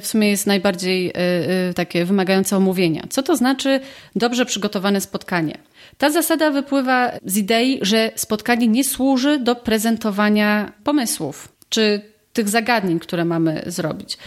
[0.00, 1.12] w sumie jest najbardziej
[1.70, 3.04] y, takie wymagające omówienia.
[3.10, 3.80] Co to znaczy
[4.16, 5.58] dobrze przygotowane spotkanie?
[5.98, 12.00] Ta zasada wypływa z idei, że spotkanie nie służy do prezentowania pomysłów czy
[12.32, 14.18] tych zagadnień, które mamy zrobić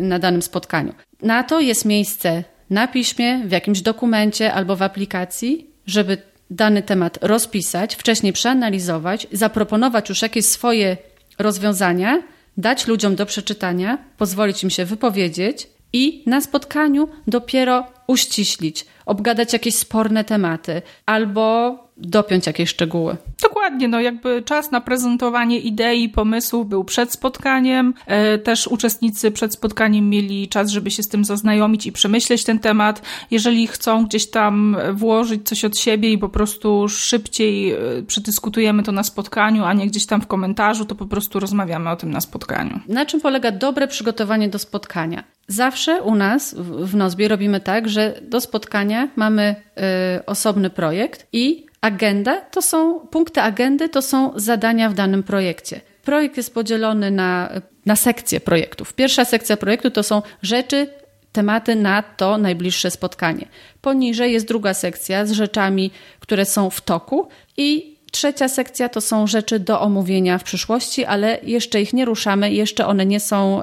[0.00, 0.94] na danym spotkaniu.
[1.22, 6.18] Na to jest miejsce na piśmie, w jakimś dokumencie albo w aplikacji, żeby
[6.50, 10.96] dany temat rozpisać, wcześniej przeanalizować, zaproponować już jakieś swoje
[11.38, 12.22] rozwiązania,
[12.56, 19.74] dać ludziom do przeczytania, pozwolić im się wypowiedzieć i na spotkaniu dopiero uściślić, obgadać jakieś
[19.74, 23.16] sporne tematy albo dopiąć jakieś szczegóły.
[23.42, 27.94] Dokładnie, no jakby czas na prezentowanie idei, pomysłów był przed spotkaniem.
[28.06, 32.58] E, też uczestnicy przed spotkaniem mieli czas, żeby się z tym zaznajomić i przemyśleć ten
[32.58, 33.02] temat.
[33.30, 38.92] Jeżeli chcą gdzieś tam włożyć coś od siebie i po prostu szybciej e, przedyskutujemy to
[38.92, 42.20] na spotkaniu, a nie gdzieś tam w komentarzu, to po prostu rozmawiamy o tym na
[42.20, 42.80] spotkaniu.
[42.88, 45.24] Na czym polega dobre przygotowanie do spotkania?
[45.48, 49.54] Zawsze u nas w Nozbie robimy tak, że do spotkania mamy
[50.18, 55.80] y, osobny projekt i agenda to są, punkty agendy to są zadania w danym projekcie.
[56.04, 57.50] Projekt jest podzielony na,
[57.86, 58.94] na sekcje projektów.
[58.94, 60.86] Pierwsza sekcja projektu to są rzeczy,
[61.32, 63.48] tematy na to najbliższe spotkanie.
[63.80, 69.26] Poniżej jest druga sekcja z rzeczami, które są w toku i Trzecia sekcja to są
[69.26, 73.60] rzeczy do omówienia w przyszłości, ale jeszcze ich nie ruszamy, jeszcze one nie są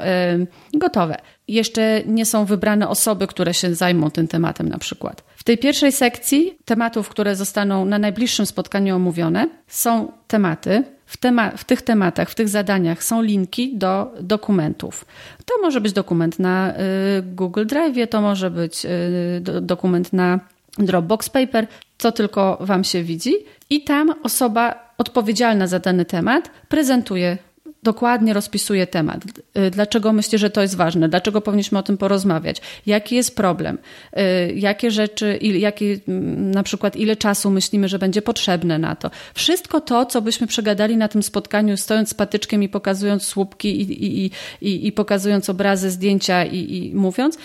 [0.73, 1.17] gotowe.
[1.47, 5.23] Jeszcze nie są wybrane osoby, które się zajmą tym tematem na przykład.
[5.35, 10.83] W tej pierwszej sekcji tematów, które zostaną na najbliższym spotkaniu omówione, są tematy.
[11.05, 15.05] W, tema w tych tematach, w tych zadaniach są linki do dokumentów.
[15.45, 16.75] To może być dokument na y,
[17.21, 20.39] Google Drive, to może być y, do, dokument na
[20.77, 23.33] Dropbox Paper, co tylko Wam się widzi.
[23.69, 27.37] I tam osoba odpowiedzialna za dany temat prezentuje
[27.83, 29.23] dokładnie rozpisuje temat.
[29.57, 31.09] Y, dlaczego myślę, że to jest ważne?
[31.09, 32.61] Dlaczego powinniśmy o tym porozmawiać?
[32.85, 33.77] Jaki jest problem?
[33.77, 39.11] Y, jakie rzeczy, jakie, mm, na przykład ile czasu myślimy, że będzie potrzebne na to?
[39.33, 44.05] Wszystko to, co byśmy przegadali na tym spotkaniu, stojąc z patyczkiem i pokazując słupki i,
[44.05, 44.31] i,
[44.61, 47.37] i, i pokazując obrazy, zdjęcia i, i mówiąc,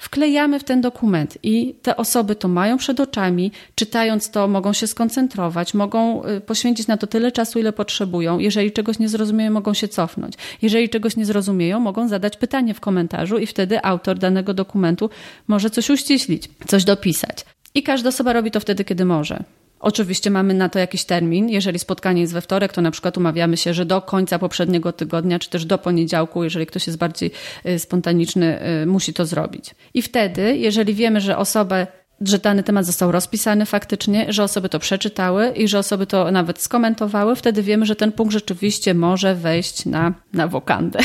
[0.00, 4.86] wklejamy w ten dokument i te osoby to mają przed oczami, czytając to mogą się
[4.86, 8.38] skoncentrować, mogą y, poświęcić na to tyle czasu, ile potrzebują.
[8.38, 10.34] Jeżeli czegoś nie zrozumieją, mogą się cofnąć.
[10.62, 15.10] Jeżeli czegoś nie zrozumieją, mogą zadać pytanie w komentarzu i wtedy autor danego dokumentu
[15.48, 17.44] może coś uściślić, coś dopisać.
[17.74, 19.44] I każda osoba robi to wtedy, kiedy może.
[19.80, 21.48] Oczywiście mamy na to jakiś termin.
[21.48, 25.38] Jeżeli spotkanie jest we wtorek, to na przykład umawiamy się, że do końca poprzedniego tygodnia,
[25.38, 27.30] czy też do poniedziałku, jeżeli ktoś jest bardziej
[27.66, 29.74] y, spontaniczny, y, musi to zrobić.
[29.94, 31.86] I wtedy, jeżeli wiemy, że osobę
[32.20, 36.62] że dany temat został rozpisany faktycznie, że osoby to przeczytały i że osoby to nawet
[36.62, 40.98] skomentowały, wtedy wiemy, że ten punkt rzeczywiście może wejść na, na wokandę.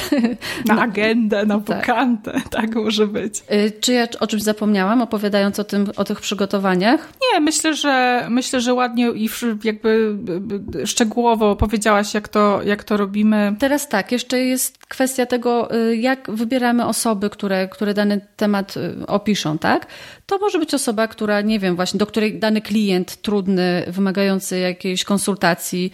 [0.65, 1.77] Na agendę, na tak.
[1.77, 2.49] wokandę, tak.
[2.61, 3.43] tak może być.
[3.51, 7.09] Y, czy ja o czymś zapomniałam, opowiadając o, tym, o tych przygotowaniach?
[7.33, 9.29] Nie, myślę, że myślę, że ładnie i
[9.63, 10.17] jakby
[10.85, 13.55] szczegółowo opowiedziałaś, jak to, jak to robimy.
[13.59, 19.07] Teraz tak, jeszcze jest kwestia tego, y, jak wybieramy osoby, które, które dany temat y,
[19.07, 19.87] opiszą, tak?
[20.25, 25.03] To może być osoba, która, nie wiem, właśnie do której dany klient trudny, wymagający jakiejś
[25.03, 25.91] konsultacji,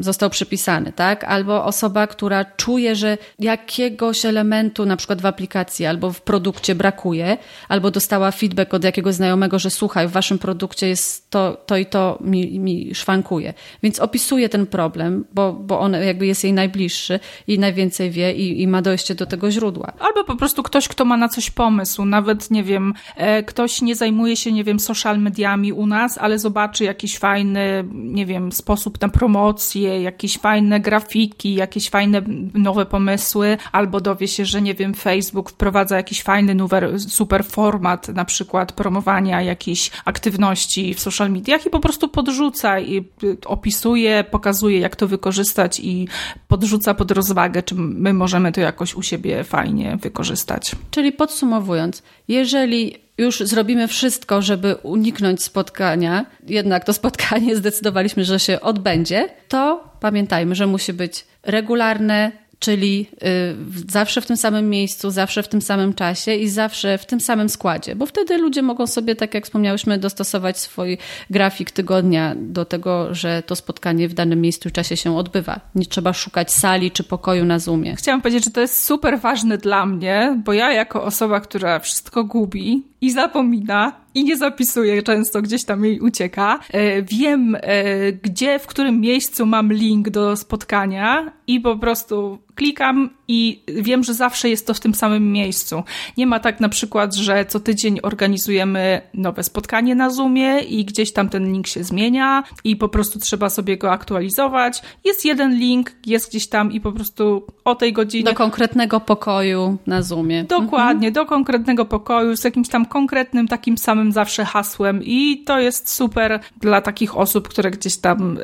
[0.00, 1.24] został przypisany, tak?
[1.24, 7.36] Albo osoba, która czuje, że jakiegoś elementu na przykład w aplikacji albo w produkcie brakuje,
[7.68, 11.86] albo dostała feedback od jakiegoś znajomego, że słuchaj, w waszym produkcie jest to, to i
[11.86, 13.54] to mi, mi szwankuje.
[13.82, 18.62] Więc opisuje ten problem, bo, bo on jakby jest jej najbliższy i najwięcej wie i,
[18.62, 19.92] i ma dojście do tego źródła.
[19.98, 23.96] Albo po prostu ktoś, kto ma na coś pomysł, nawet, nie wiem, e, ktoś nie
[23.96, 29.00] zajmuje się, nie wiem, social mediami u nas, ale zobaczy jakiś fajny, nie wiem, sposób
[29.00, 32.22] na promocję promocje, jakieś fajne grafiki, jakieś fajne
[32.54, 38.08] nowe pomysły, albo dowie się, że nie wiem, Facebook wprowadza jakiś fajny, numer, super format,
[38.08, 43.04] na przykład promowania jakiejś aktywności w social mediach i po prostu podrzuca i
[43.46, 46.08] opisuje, pokazuje, jak to wykorzystać i
[46.48, 50.72] podrzuca pod rozwagę, czy my możemy to jakoś u siebie fajnie wykorzystać.
[50.90, 58.60] Czyli podsumowując, jeżeli już zrobimy wszystko, żeby uniknąć spotkania, jednak to spotkanie zdecydowaliśmy, że się
[58.60, 65.42] odbędzie, to pamiętajmy, że musi być regularne, czyli y, zawsze w tym samym miejscu, zawsze
[65.42, 69.16] w tym samym czasie i zawsze w tym samym składzie, bo wtedy ludzie mogą sobie,
[69.16, 70.98] tak jak wspomniałyśmy, dostosować swój
[71.30, 75.60] grafik tygodnia do tego, że to spotkanie w danym miejscu i czasie się odbywa.
[75.74, 77.96] Nie trzeba szukać sali czy pokoju na Zoomie.
[77.96, 82.24] Chciałam powiedzieć, że to jest super ważne dla mnie, bo ja jako osoba, która wszystko
[82.24, 86.60] gubi i zapomina, i nie zapisuje często, gdzieś tam jej ucieka.
[86.72, 93.10] E, wiem, e, gdzie, w którym miejscu mam link do spotkania i po prostu klikam
[93.28, 95.82] i wiem, że zawsze jest to w tym samym miejscu.
[96.16, 101.12] Nie ma tak na przykład, że co tydzień organizujemy nowe spotkanie na Zoomie i gdzieś
[101.12, 104.82] tam ten link się zmienia i po prostu trzeba sobie go aktualizować.
[105.04, 108.24] Jest jeden link, jest gdzieś tam i po prostu o tej godzinie.
[108.24, 110.44] Do konkretnego pokoju na Zoomie.
[110.44, 111.12] Dokładnie, mhm.
[111.12, 116.40] do konkretnego pokoju z jakimś tam konkretnym takim samym zawsze hasłem i to jest super
[116.60, 118.38] dla takich osób, które gdzieś tam,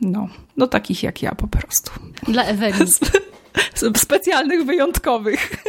[0.00, 1.90] no, no takich jak ja po prostu.
[2.28, 2.86] Dla Ewelin.
[3.96, 5.64] specjalnych, wyjątkowych.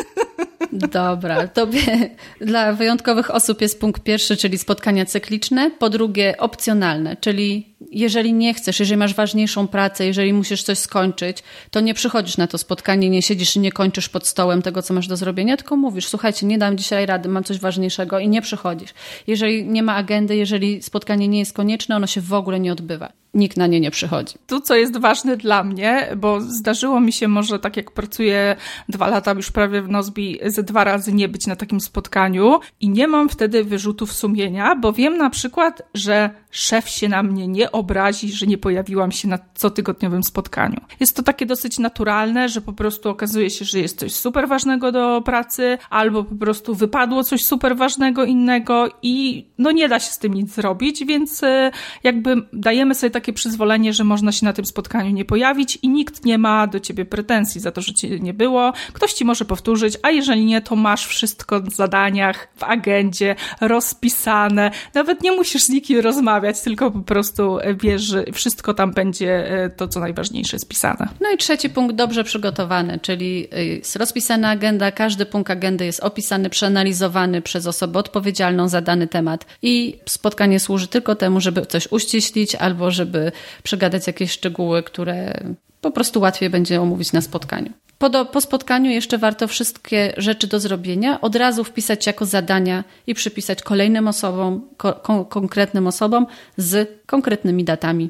[0.71, 2.09] Dobra, tobie
[2.41, 5.71] dla wyjątkowych osób jest punkt pierwszy, czyli spotkania cykliczne.
[5.71, 11.43] Po drugie, opcjonalne, czyli jeżeli nie chcesz, jeżeli masz ważniejszą pracę, jeżeli musisz coś skończyć,
[11.71, 14.93] to nie przychodzisz na to spotkanie, nie siedzisz i nie kończysz pod stołem tego, co
[14.93, 18.41] masz do zrobienia, tylko mówisz, słuchajcie, nie dam dzisiaj rady, mam coś ważniejszego i nie
[18.41, 18.93] przychodzisz.
[19.27, 23.11] Jeżeli nie ma agendy, jeżeli spotkanie nie jest konieczne, ono się w ogóle nie odbywa.
[23.33, 24.35] Nikt na nie nie przychodzi.
[24.47, 28.55] Tu, co jest ważne dla mnie, bo zdarzyło mi się może tak jak pracuję
[28.89, 32.89] dwa lata już prawie w Nozbi, ze dwa razy nie być na takim spotkaniu i
[32.89, 37.66] nie mam wtedy wyrzutów sumienia, bo wiem na przykład, że szef się na mnie nie
[37.71, 40.81] obrazi, że nie pojawiłam się na cotygodniowym spotkaniu.
[40.99, 44.91] Jest to takie dosyć naturalne, że po prostu okazuje się, że jest coś super ważnego
[44.91, 50.11] do pracy, albo po prostu wypadło coś super ważnego innego i no nie da się
[50.11, 51.71] z tym nic zrobić, więc e,
[52.03, 56.25] jakby dajemy sobie takie przyzwolenie, że można się na tym spotkaniu nie pojawić i nikt
[56.25, 58.73] nie ma do ciebie pretensji za to, że cię nie było.
[58.93, 64.71] Ktoś ci może powtórzyć, a jeżeli nie, to masz wszystko w zadaniach, w agendzie rozpisane.
[64.93, 69.69] Nawet nie musisz z nikim rozmawiać, tylko po prostu wiesz, że wszystko tam będzie e,
[69.69, 71.07] to, co najważniejsze spisane.
[71.21, 75.99] No i trzeci punkt, dobrze przygotowany, czyli e, jest rozpisana agenda, każdy punkt agendy jest
[75.99, 81.91] opisany, przeanalizowany przez osobę odpowiedzialną za dany temat i spotkanie służy tylko temu, żeby coś
[81.91, 83.31] uściślić albo żeby
[83.63, 85.39] przegadać jakieś szczegóły, które
[85.81, 87.71] po prostu łatwiej będzie omówić na spotkaniu.
[87.97, 92.83] Po, do, po, spotkaniu jeszcze warto wszystkie rzeczy do zrobienia od razu wpisać jako zadania
[93.07, 96.27] i przypisać kolejnym osobom, ko, kon, konkretnym osobom
[96.57, 98.09] z konkretnymi datami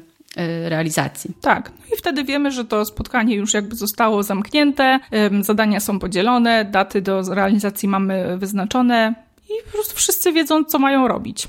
[0.66, 1.34] y, realizacji.
[1.40, 5.00] Tak, no i wtedy wiemy, że to spotkanie już jakby zostało zamknięte,
[5.40, 9.14] zadania są podzielone, daty do realizacji mamy wyznaczone
[9.48, 11.48] i po prostu wszyscy wiedzą, co mają robić.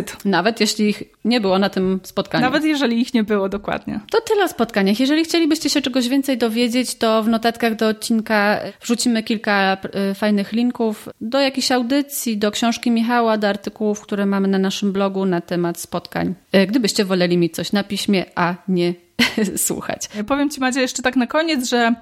[0.00, 0.24] It.
[0.24, 2.44] Nawet jeśli ich nie było na tym spotkaniu.
[2.44, 4.00] Nawet jeżeli ich nie było, dokładnie.
[4.10, 5.00] To tyle o spotkaniach.
[5.00, 9.76] Jeżeli chcielibyście się czegoś więcej dowiedzieć, to w notatkach do odcinka wrzucimy kilka
[10.10, 14.92] y, fajnych linków do jakiejś audycji, do książki Michała, do artykułów, które mamy na naszym
[14.92, 16.34] blogu na temat spotkań.
[16.54, 18.94] Y, gdybyście woleli mieć coś na piśmie, a nie
[19.56, 20.08] słuchać.
[20.26, 21.94] Powiem Ci, Macie, jeszcze tak na koniec, że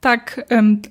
[0.00, 0.82] tak um,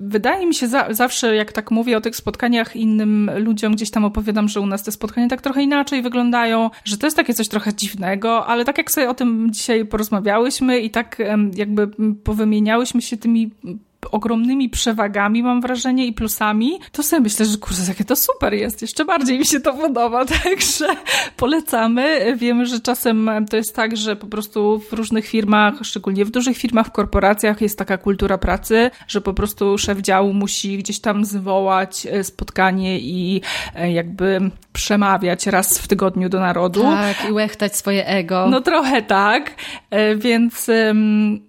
[0.00, 4.04] wydaje mi się za, zawsze, jak tak mówię o tych spotkaniach innym ludziom, gdzieś tam
[4.04, 7.48] opowiadam, że u nas te spotkania tak trochę inaczej wyglądają, że to jest takie coś
[7.48, 11.22] trochę dziwnego, ale tak jak sobie o tym dzisiaj porozmawiałyśmy i tak
[11.54, 11.88] jakby
[12.24, 13.50] powymieniałyśmy się tymi
[14.10, 18.82] ogromnymi przewagami, mam wrażenie, i plusami, to sobie myślę, że kurde, jakie to super jest.
[18.82, 20.86] Jeszcze bardziej mi się to podoba, także
[21.36, 22.36] polecamy.
[22.36, 26.56] Wiemy, że czasem to jest tak, że po prostu w różnych firmach, szczególnie w dużych
[26.56, 31.24] firmach, w korporacjach jest taka kultura pracy, że po prostu szef działu musi gdzieś tam
[31.24, 33.40] zwołać e, spotkanie i
[33.74, 36.82] e, jakby przemawiać raz w tygodniu do narodu.
[36.82, 38.46] Tak, i łechtać swoje ego.
[38.50, 39.54] No trochę tak,
[39.90, 40.70] e, więc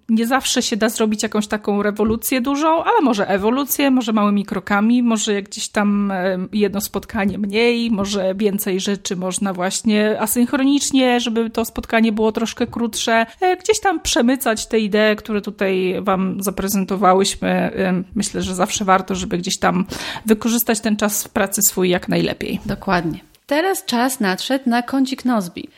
[0.08, 5.02] nie zawsze się da zrobić jakąś taką rewolucję dużą, ale może ewolucję, może małymi krokami,
[5.02, 6.12] może gdzieś tam
[6.52, 13.26] jedno spotkanie mniej, może więcej rzeczy można właśnie asynchronicznie, żeby to spotkanie było troszkę krótsze.
[13.40, 17.70] E, gdzieś tam przemycać te idee, które tutaj Wam zaprezentowałyśmy.
[18.14, 19.86] Myślę, że zawsze warto, żeby gdzieś tam
[20.26, 22.60] wykorzystać ten czas w pracy swój jak najlepiej.
[22.66, 23.31] Dokładnie.
[23.52, 25.68] Teraz czas nadszedł na kącik Nozbi.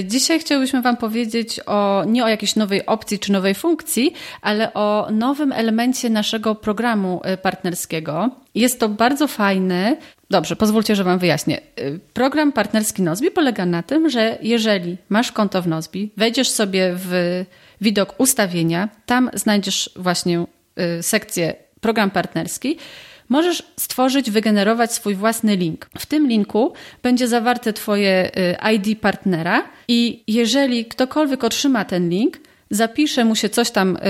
[0.00, 4.12] Y, dzisiaj chciałbyśmy Wam powiedzieć o nie o jakiejś nowej opcji czy nowej funkcji,
[4.42, 8.30] ale o nowym elemencie naszego programu y, partnerskiego.
[8.54, 9.96] Jest to bardzo fajny.
[10.30, 11.60] Dobrze, pozwólcie, że Wam wyjaśnię.
[11.80, 16.92] Y, program partnerski Nozbi polega na tym, że jeżeli masz konto w Nozbi, wejdziesz sobie
[16.94, 17.44] w
[17.80, 20.44] widok ustawienia, tam znajdziesz właśnie
[21.00, 22.76] sekcję program partnerski
[23.28, 25.86] możesz stworzyć, wygenerować swój własny link.
[25.98, 26.72] W tym linku
[27.02, 33.48] będzie zawarte Twoje y, ID partnera i jeżeli ktokolwiek otrzyma ten link, zapisze mu się
[33.48, 34.02] coś tam y, y,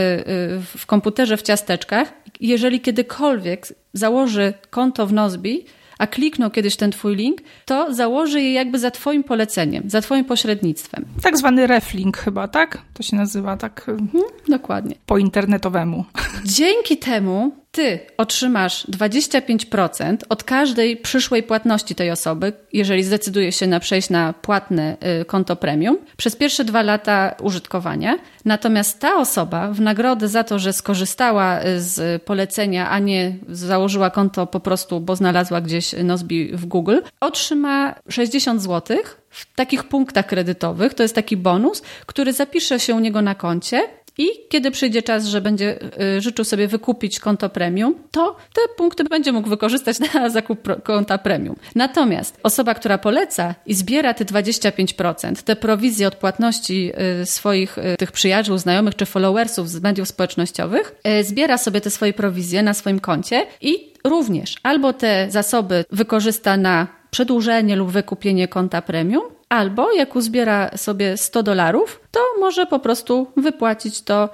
[0.76, 5.64] w komputerze w ciasteczkach, jeżeli kiedykolwiek założy konto w Nozbi,
[5.98, 10.24] a kliknął kiedyś ten twój link, to założy je jakby za twoim poleceniem, za twoim
[10.24, 11.04] pośrednictwem.
[11.22, 12.78] Tak zwany reflink chyba, tak?
[12.94, 14.94] To się nazywa tak mhm, dokładnie.
[15.06, 16.04] Po internetowemu.
[16.44, 23.80] Dzięki temu ty otrzymasz 25% od każdej przyszłej płatności tej osoby, jeżeli zdecyduje się na
[23.80, 28.18] przejść na płatne y, konto premium, przez pierwsze dwa lata użytkowania.
[28.44, 34.10] Natomiast ta osoba w nagrodę za to, że skorzystała y, z polecenia, a nie założyła
[34.10, 38.96] konto po prostu, bo znalazła gdzieś Nozbi w Google, otrzyma 60 zł
[39.30, 40.94] w takich punktach kredytowych.
[40.94, 43.88] To jest taki bonus, który zapisze się u niego na koncie
[44.18, 45.78] i kiedy przyjdzie czas, że będzie
[46.16, 51.18] y, życzył sobie wykupić konto premium, to te punkty będzie mógł wykorzystać na zakup konta
[51.18, 51.56] premium.
[51.74, 56.92] Natomiast osoba, która poleca i zbiera te 25%, te prowizje od płatności
[57.22, 62.12] y, swoich y, tych przyjaciół, znajomych czy followersów z mediów społecznościowych, zbiera sobie te swoje
[62.12, 68.82] prowizje na swoim koncie i również albo te zasoby wykorzysta na przedłużenie lub wykupienie konta
[68.82, 69.22] premium,
[69.55, 74.28] albo jak uzbiera sobie 100 dolarów, to może po prostu wypłacić to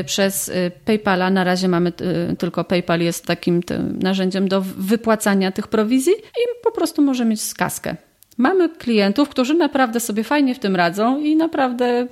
[0.00, 1.30] y, przez y, PayPala.
[1.30, 1.92] Na razie mamy
[2.32, 3.60] y, tylko PayPal jest takim
[4.00, 7.96] narzędziem do wypłacania tych prowizji i po prostu może mieć skaskę.
[8.38, 12.06] Mamy klientów, którzy naprawdę sobie fajnie w tym radzą i naprawdę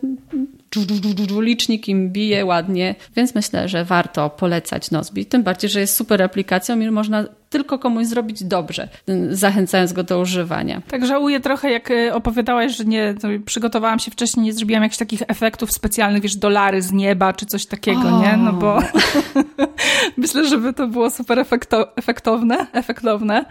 [1.41, 5.27] licznik im bije ładnie, więc myślę, że warto polecać Nozbi.
[5.27, 8.89] Tym bardziej, że jest super aplikacją i można tylko komuś zrobić dobrze,
[9.31, 10.83] zachęcając go do używania.
[10.89, 13.15] Tak żałuję trochę, jak e, opowiadałaś, że nie
[13.47, 17.67] przygotowałam się wcześniej, nie zrobiłam jakichś takich efektów specjalnych, wiesz, dolary z nieba czy coś
[17.67, 18.37] takiego, nie?
[18.37, 18.79] No bo
[20.17, 23.45] myślę, żeby to było super efekto efektowne, efektowne.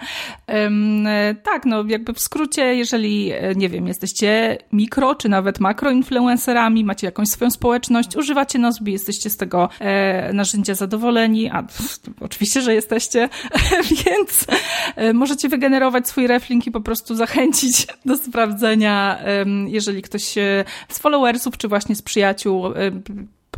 [0.48, 1.08] Um,
[1.44, 6.84] tak, no jakby w skrócie, jeżeli, e, nie wiem, jesteście mikro czy nawet makro influencerami,
[6.84, 12.62] macie jakąś swoją społeczność, używacie Nozbi, jesteście z tego e, narzędzia zadowoleni, a pff, oczywiście,
[12.62, 13.30] że jesteście,
[14.06, 14.46] więc
[14.96, 19.20] e, możecie wygenerować swój reflink i po prostu zachęcić do sprawdzenia,
[19.68, 20.24] jeżeli ktoś
[20.90, 22.64] z followersów, czy właśnie z przyjaciół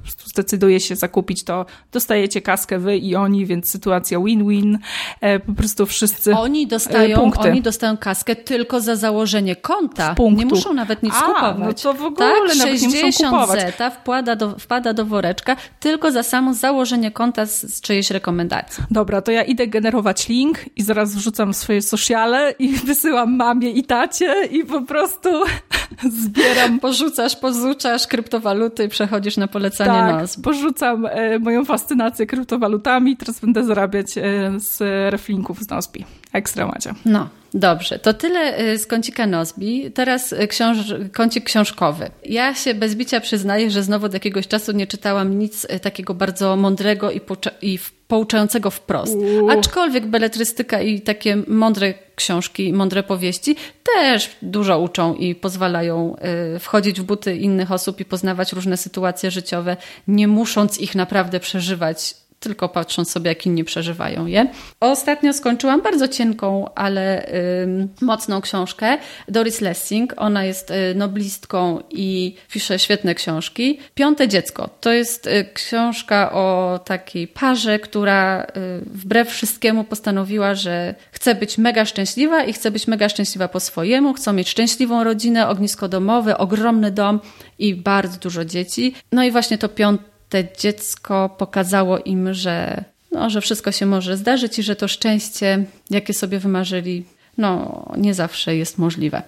[0.06, 4.78] prostu zdecyduje się zakupić, to dostajecie kaskę wy i oni, więc sytuacja win-win.
[5.22, 7.50] E, po prostu wszyscy Oni e, dostają, punkty.
[7.50, 10.16] oni dostają kaskę tylko za założenie konta.
[10.36, 11.84] Nie muszą nawet nic A, kupować.
[11.84, 13.62] No to w ogóle tak, nawet 60 nie muszą kupować.
[13.62, 18.84] zeta wpada do, wpada do woreczka tylko za samo założenie konta z, z czyjejś rekomendacji.
[18.92, 23.84] Dobra, to ja idę generować link i zaraz wrzucam swoje sociale i wysyłam mamie i
[23.84, 25.30] tacie i po prostu
[26.24, 26.80] zbieram.
[26.80, 30.40] Porzucasz, pozuczasz kryptowaluty i przechodzisz na polecanie tak, nas.
[30.40, 34.22] porzucam e, moją fascynację kryptowalutami, teraz będę zarabiać e,
[34.58, 34.80] z
[35.12, 36.06] reflinków z Nozbi.
[36.34, 36.94] Ekstra macie.
[37.06, 39.92] No, Dobrze, to tyle e, z kącika Nozbi.
[39.92, 40.78] Teraz e, książ
[41.14, 42.10] kącik książkowy.
[42.26, 46.14] Ja się bez bicia przyznaję, że znowu od jakiegoś czasu nie czytałam nic e, takiego
[46.14, 47.22] bardzo mądrego i,
[47.62, 49.16] i pouczającego wprost.
[49.16, 49.50] Uuu.
[49.50, 53.56] Aczkolwiek beletrystyka i takie mądre książki, mądre powieści
[53.96, 56.16] też dużo uczą i pozwalają
[56.60, 62.16] wchodzić w buty innych osób i poznawać różne sytuacje życiowe, nie musząc ich naprawdę przeżywać
[62.50, 64.48] tylko patrząc sobie, jak inni przeżywają je.
[64.80, 70.14] Ostatnio skończyłam bardzo cienką, ale y, mocną książkę Doris Lessing.
[70.18, 73.80] Ona jest y, noblistką i pisze świetne książki.
[73.96, 78.46] Piąte dziecko to jest y, książka o takiej parze, która y,
[78.86, 84.14] wbrew wszystkiemu postanowiła, że chce być mega szczęśliwa i chce być mega szczęśliwa po swojemu.
[84.14, 87.20] Chcą mieć szczęśliwą rodzinę, ognisko domowe, ogromny dom
[87.60, 88.96] i bardzo dużo dzieci.
[89.12, 94.18] No i właśnie to piąte te dziecko pokazało im, że, no, że wszystko się może
[94.18, 97.06] zdarzyć i że to szczęście, jakie sobie wymarzyli,
[97.38, 99.22] no nie zawsze jest możliwe.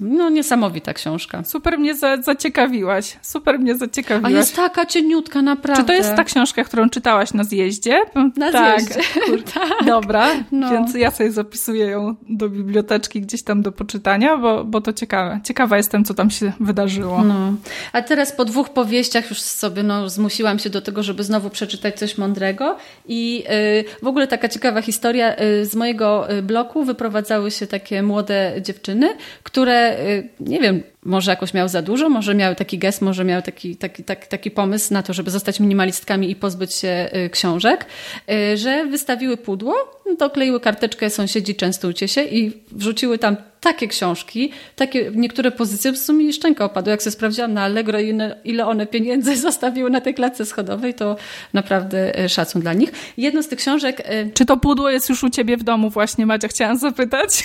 [0.00, 1.44] No niesamowita książka.
[1.44, 3.16] Super mnie za, zaciekawiłaś.
[3.22, 4.32] Super mnie zaciekawiłaś.
[4.32, 5.82] A jest taka cieniutka, naprawdę.
[5.82, 8.02] Czy to jest ta książka, którą czytałaś na zjeździe?
[8.36, 8.80] Na tak.
[8.80, 9.00] zjeździe.
[9.54, 9.86] tak.
[9.86, 10.70] Dobra, no.
[10.70, 15.40] więc ja sobie zapisuję ją do biblioteczki gdzieś tam do poczytania, bo, bo to ciekawe.
[15.44, 17.24] Ciekawa jestem, co tam się wydarzyło.
[17.24, 17.54] No.
[17.92, 21.98] A teraz po dwóch powieściach już sobie no, zmusiłam się do tego, żeby znowu przeczytać
[21.98, 22.76] coś mądrego
[23.08, 25.34] i yy, w ogóle taka ciekawa historia.
[25.34, 30.82] Yy, z mojego y, bloku wyprowadzały stały się takie młode dziewczyny, które, y, nie wiem,
[31.02, 34.50] może jakoś miały za dużo, może miały taki gest, może miały taki, taki, taki, taki
[34.50, 37.86] pomysł na to, żeby zostać minimalistkami i pozbyć się y, książek,
[38.30, 39.74] y, że wystawiły pudło,
[40.18, 46.32] dokleiły karteczkę sąsiedzi częstujcie się i wrzuciły tam takie książki, takie niektóre pozycje, w sumie
[46.32, 46.90] szczęka opadła.
[46.90, 47.98] Jak sobie sprawdziłam na Allegro,
[48.44, 51.16] ile one pieniędzy zostawiły na tej klatce schodowej, to
[51.52, 52.92] naprawdę szacun dla nich.
[53.16, 54.02] Jedno z tych książek...
[54.34, 56.48] Czy to pudło jest już u ciebie w domu właśnie, Madzia?
[56.48, 57.42] Chciałam zapytać.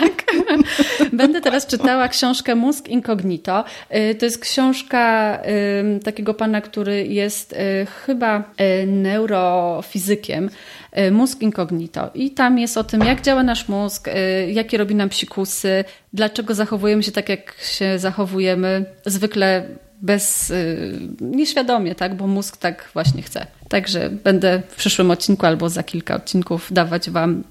[0.00, 0.24] Tak.
[1.12, 3.64] Będę teraz czytała książkę Mózg Incognito.
[4.10, 5.38] Y, to jest książka
[6.04, 7.54] takiego pana, który jest
[8.06, 8.44] chyba
[8.86, 10.50] neurofizykiem.
[11.12, 12.10] Mózg incognito.
[12.14, 14.08] I tam jest o tym, jak działa nasz mózg,
[14.48, 15.57] jakie robi nam psikusy,
[16.12, 18.84] dlaczego zachowujemy się tak, jak się zachowujemy.
[19.06, 19.68] Zwykle
[20.02, 20.52] bez,
[21.20, 23.46] nieświadomie, tak, bo mózg tak właśnie chce.
[23.68, 27.44] Także będę w przyszłym odcinku albo za kilka odcinków dawać Wam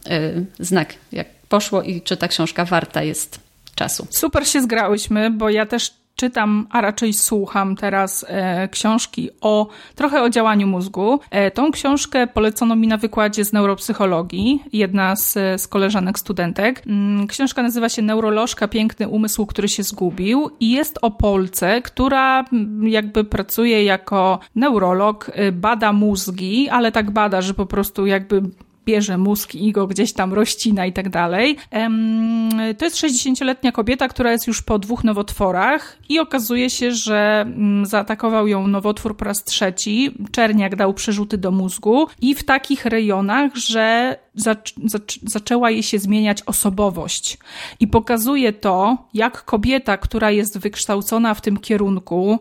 [0.60, 3.40] znak, jak poszło i czy ta książka warta jest
[3.76, 4.08] czasu.
[4.10, 10.22] Super się zgrałyśmy, bo ja też czytam, a raczej słucham teraz e, książki o trochę
[10.22, 11.20] o działaniu mózgu.
[11.32, 16.84] E, tą książkę polecono mi na wykładzie z neuropsychologii, jedna z, z koleżanek studentek.
[16.88, 22.46] Mm, książka nazywa się Neurolożka Piękny umysł, który się zgubił i jest o Polce, która
[22.54, 28.42] mm, jakby pracuje jako neurolog, y, bada mózgi, ale tak bada, że po prostu jakby
[28.88, 31.58] bierze mózg i go gdzieś tam rozcina i tak dalej.
[32.78, 37.86] To jest 60-letnia kobieta, która jest już po dwóch nowotworach i okazuje się, że mm,
[37.86, 40.12] zaatakował ją nowotwór po raz trzeci.
[40.32, 46.00] Czerniak dał przerzuty do mózgu i w takich rejonach, że zac zac zaczęła jej się
[46.00, 47.38] zmieniać osobowość.
[47.80, 52.40] I pokazuje to, jak kobieta, która jest wykształcona w tym kierunku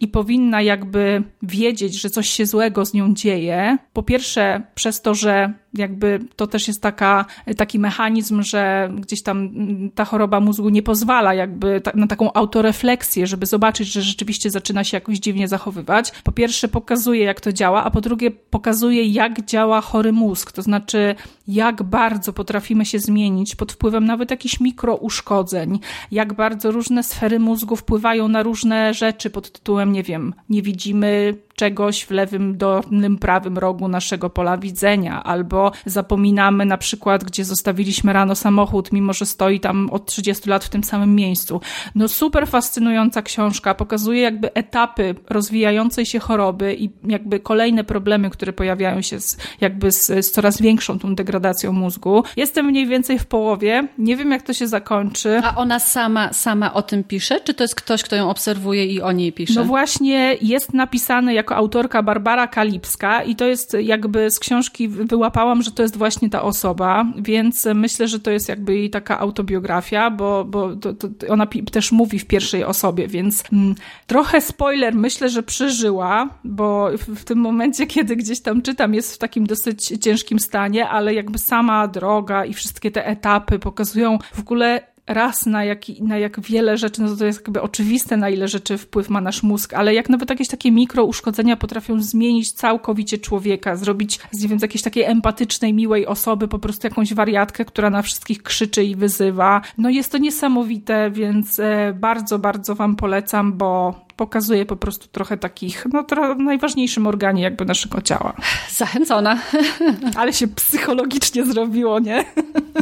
[0.00, 5.14] i powinna jakby wiedzieć, że coś się złego z nią dzieje, po pierwsze przez to,
[5.14, 7.24] że jakby to też jest taka,
[7.56, 9.50] taki mechanizm, że gdzieś tam
[9.94, 14.84] ta choroba mózgu nie pozwala jakby ta, na taką autorefleksję, żeby zobaczyć, że rzeczywiście zaczyna
[14.84, 16.12] się jakoś dziwnie zachowywać.
[16.24, 20.62] Po pierwsze pokazuje, jak to działa, a po drugie pokazuje, jak działa chory mózg, to
[20.62, 21.14] znaczy
[21.48, 27.76] jak bardzo potrafimy się zmienić pod wpływem nawet jakichś mikrouszkodzeń, jak bardzo różne sfery mózgu
[27.76, 33.58] wpływają na różne rzeczy pod tytułem, nie wiem, nie widzimy czegoś w lewym, dolnym, prawym
[33.58, 39.60] rogu naszego pola widzenia, albo zapominamy na przykład, gdzie zostawiliśmy rano samochód, mimo że stoi
[39.60, 41.60] tam od 30 lat w tym samym miejscu.
[41.94, 48.52] No super fascynująca książka, pokazuje jakby etapy rozwijającej się choroby i jakby kolejne problemy, które
[48.52, 52.24] pojawiają się z, jakby z, z coraz większą tą degradacją mózgu.
[52.36, 55.40] Jestem mniej więcej w połowie, nie wiem jak to się zakończy.
[55.44, 59.02] A ona sama, sama o tym pisze, czy to jest ktoś, kto ją obserwuje i
[59.02, 59.60] o niej pisze?
[59.60, 65.62] No właśnie, jest napisane jako autorka Barbara Kalipska i to jest jakby z książki wyłapałam,
[65.62, 70.10] że to jest właśnie ta osoba, więc myślę, że to jest jakby jej taka autobiografia,
[70.10, 73.74] bo, bo to, to ona też mówi w pierwszej osobie, więc mm,
[74.06, 79.14] trochę spoiler, myślę, że przeżyła, bo w, w tym momencie, kiedy gdzieś tam czytam, jest
[79.14, 84.40] w takim dosyć ciężkim stanie, ale jakby sama droga i wszystkie te etapy pokazują w
[84.40, 88.48] ogóle raz na jak, na jak wiele rzeczy, no to, jest jakby oczywiste, na ile
[88.48, 93.18] rzeczy wpływ ma nasz mózg, ale jak nawet jakieś takie mikro uszkodzenia potrafią zmienić całkowicie
[93.18, 97.64] człowieka, zrobić z, nie wiem, z jakiejś takiej empatycznej, miłej osoby po prostu jakąś wariatkę,
[97.64, 99.60] która na wszystkich krzyczy i wyzywa.
[99.78, 105.36] No jest to niesamowite, więc e, bardzo, bardzo Wam polecam, bo pokazuje po prostu trochę
[105.36, 108.32] takich, no to najważniejszym organie jakby naszego ciała.
[108.70, 109.38] Zachęcona.
[110.20, 112.24] Ale się psychologicznie zrobiło, nie?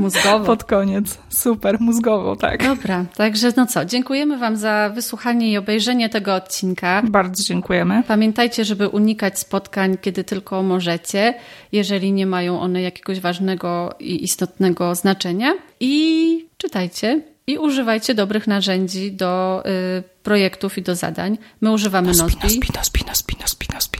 [0.00, 0.44] Mózgowo.
[0.44, 1.18] Pod koniec.
[1.28, 2.62] Super, mózgowo, tak.
[2.62, 7.02] Dobra, także no co, dziękujemy Wam za wysłuchanie i obejrzenie tego odcinka.
[7.04, 8.02] Bardzo dziękujemy.
[8.08, 11.34] Pamiętajcie, żeby unikać spotkań, kiedy tylko możecie,
[11.72, 15.52] jeżeli nie mają one jakiegoś ważnego i istotnego znaczenia.
[15.80, 17.20] I czytajcie,
[17.50, 19.62] i używajcie dobrych narzędzi do
[19.98, 21.38] y, projektów i do zadań.
[21.60, 22.36] My używamy Nozbi.
[22.42, 23.98] Nozbi, Nozbi, Nozbi, Nozbi, Nozbi.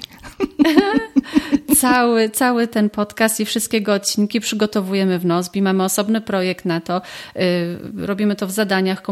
[1.81, 5.63] cały, cały ten podcast i wszystkie odcinki przygotowujemy w Nozbi.
[5.63, 7.03] Mamy osobny projekt na to.
[7.37, 9.03] Y, robimy to w zadaniach,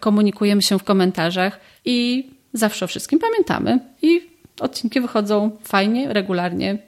[0.00, 3.78] komunikujemy się w komentarzach i zawsze o wszystkim pamiętamy.
[4.02, 4.20] I
[4.60, 6.78] odcinki wychodzą fajnie, regularnie.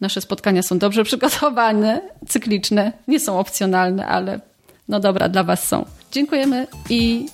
[0.00, 4.40] Nasze spotkania są dobrze przygotowane, cykliczne, nie są opcjonalne, ale
[4.88, 5.84] no dobra, dla Was są.
[6.10, 7.28] Dziękujemy i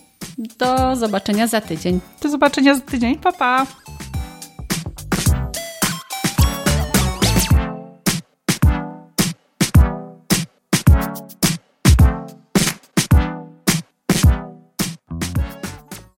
[0.58, 2.00] do zobaczenia za tydzień.
[2.22, 3.18] Do zobaczenia za tydzień.
[3.18, 3.66] Pa, pa.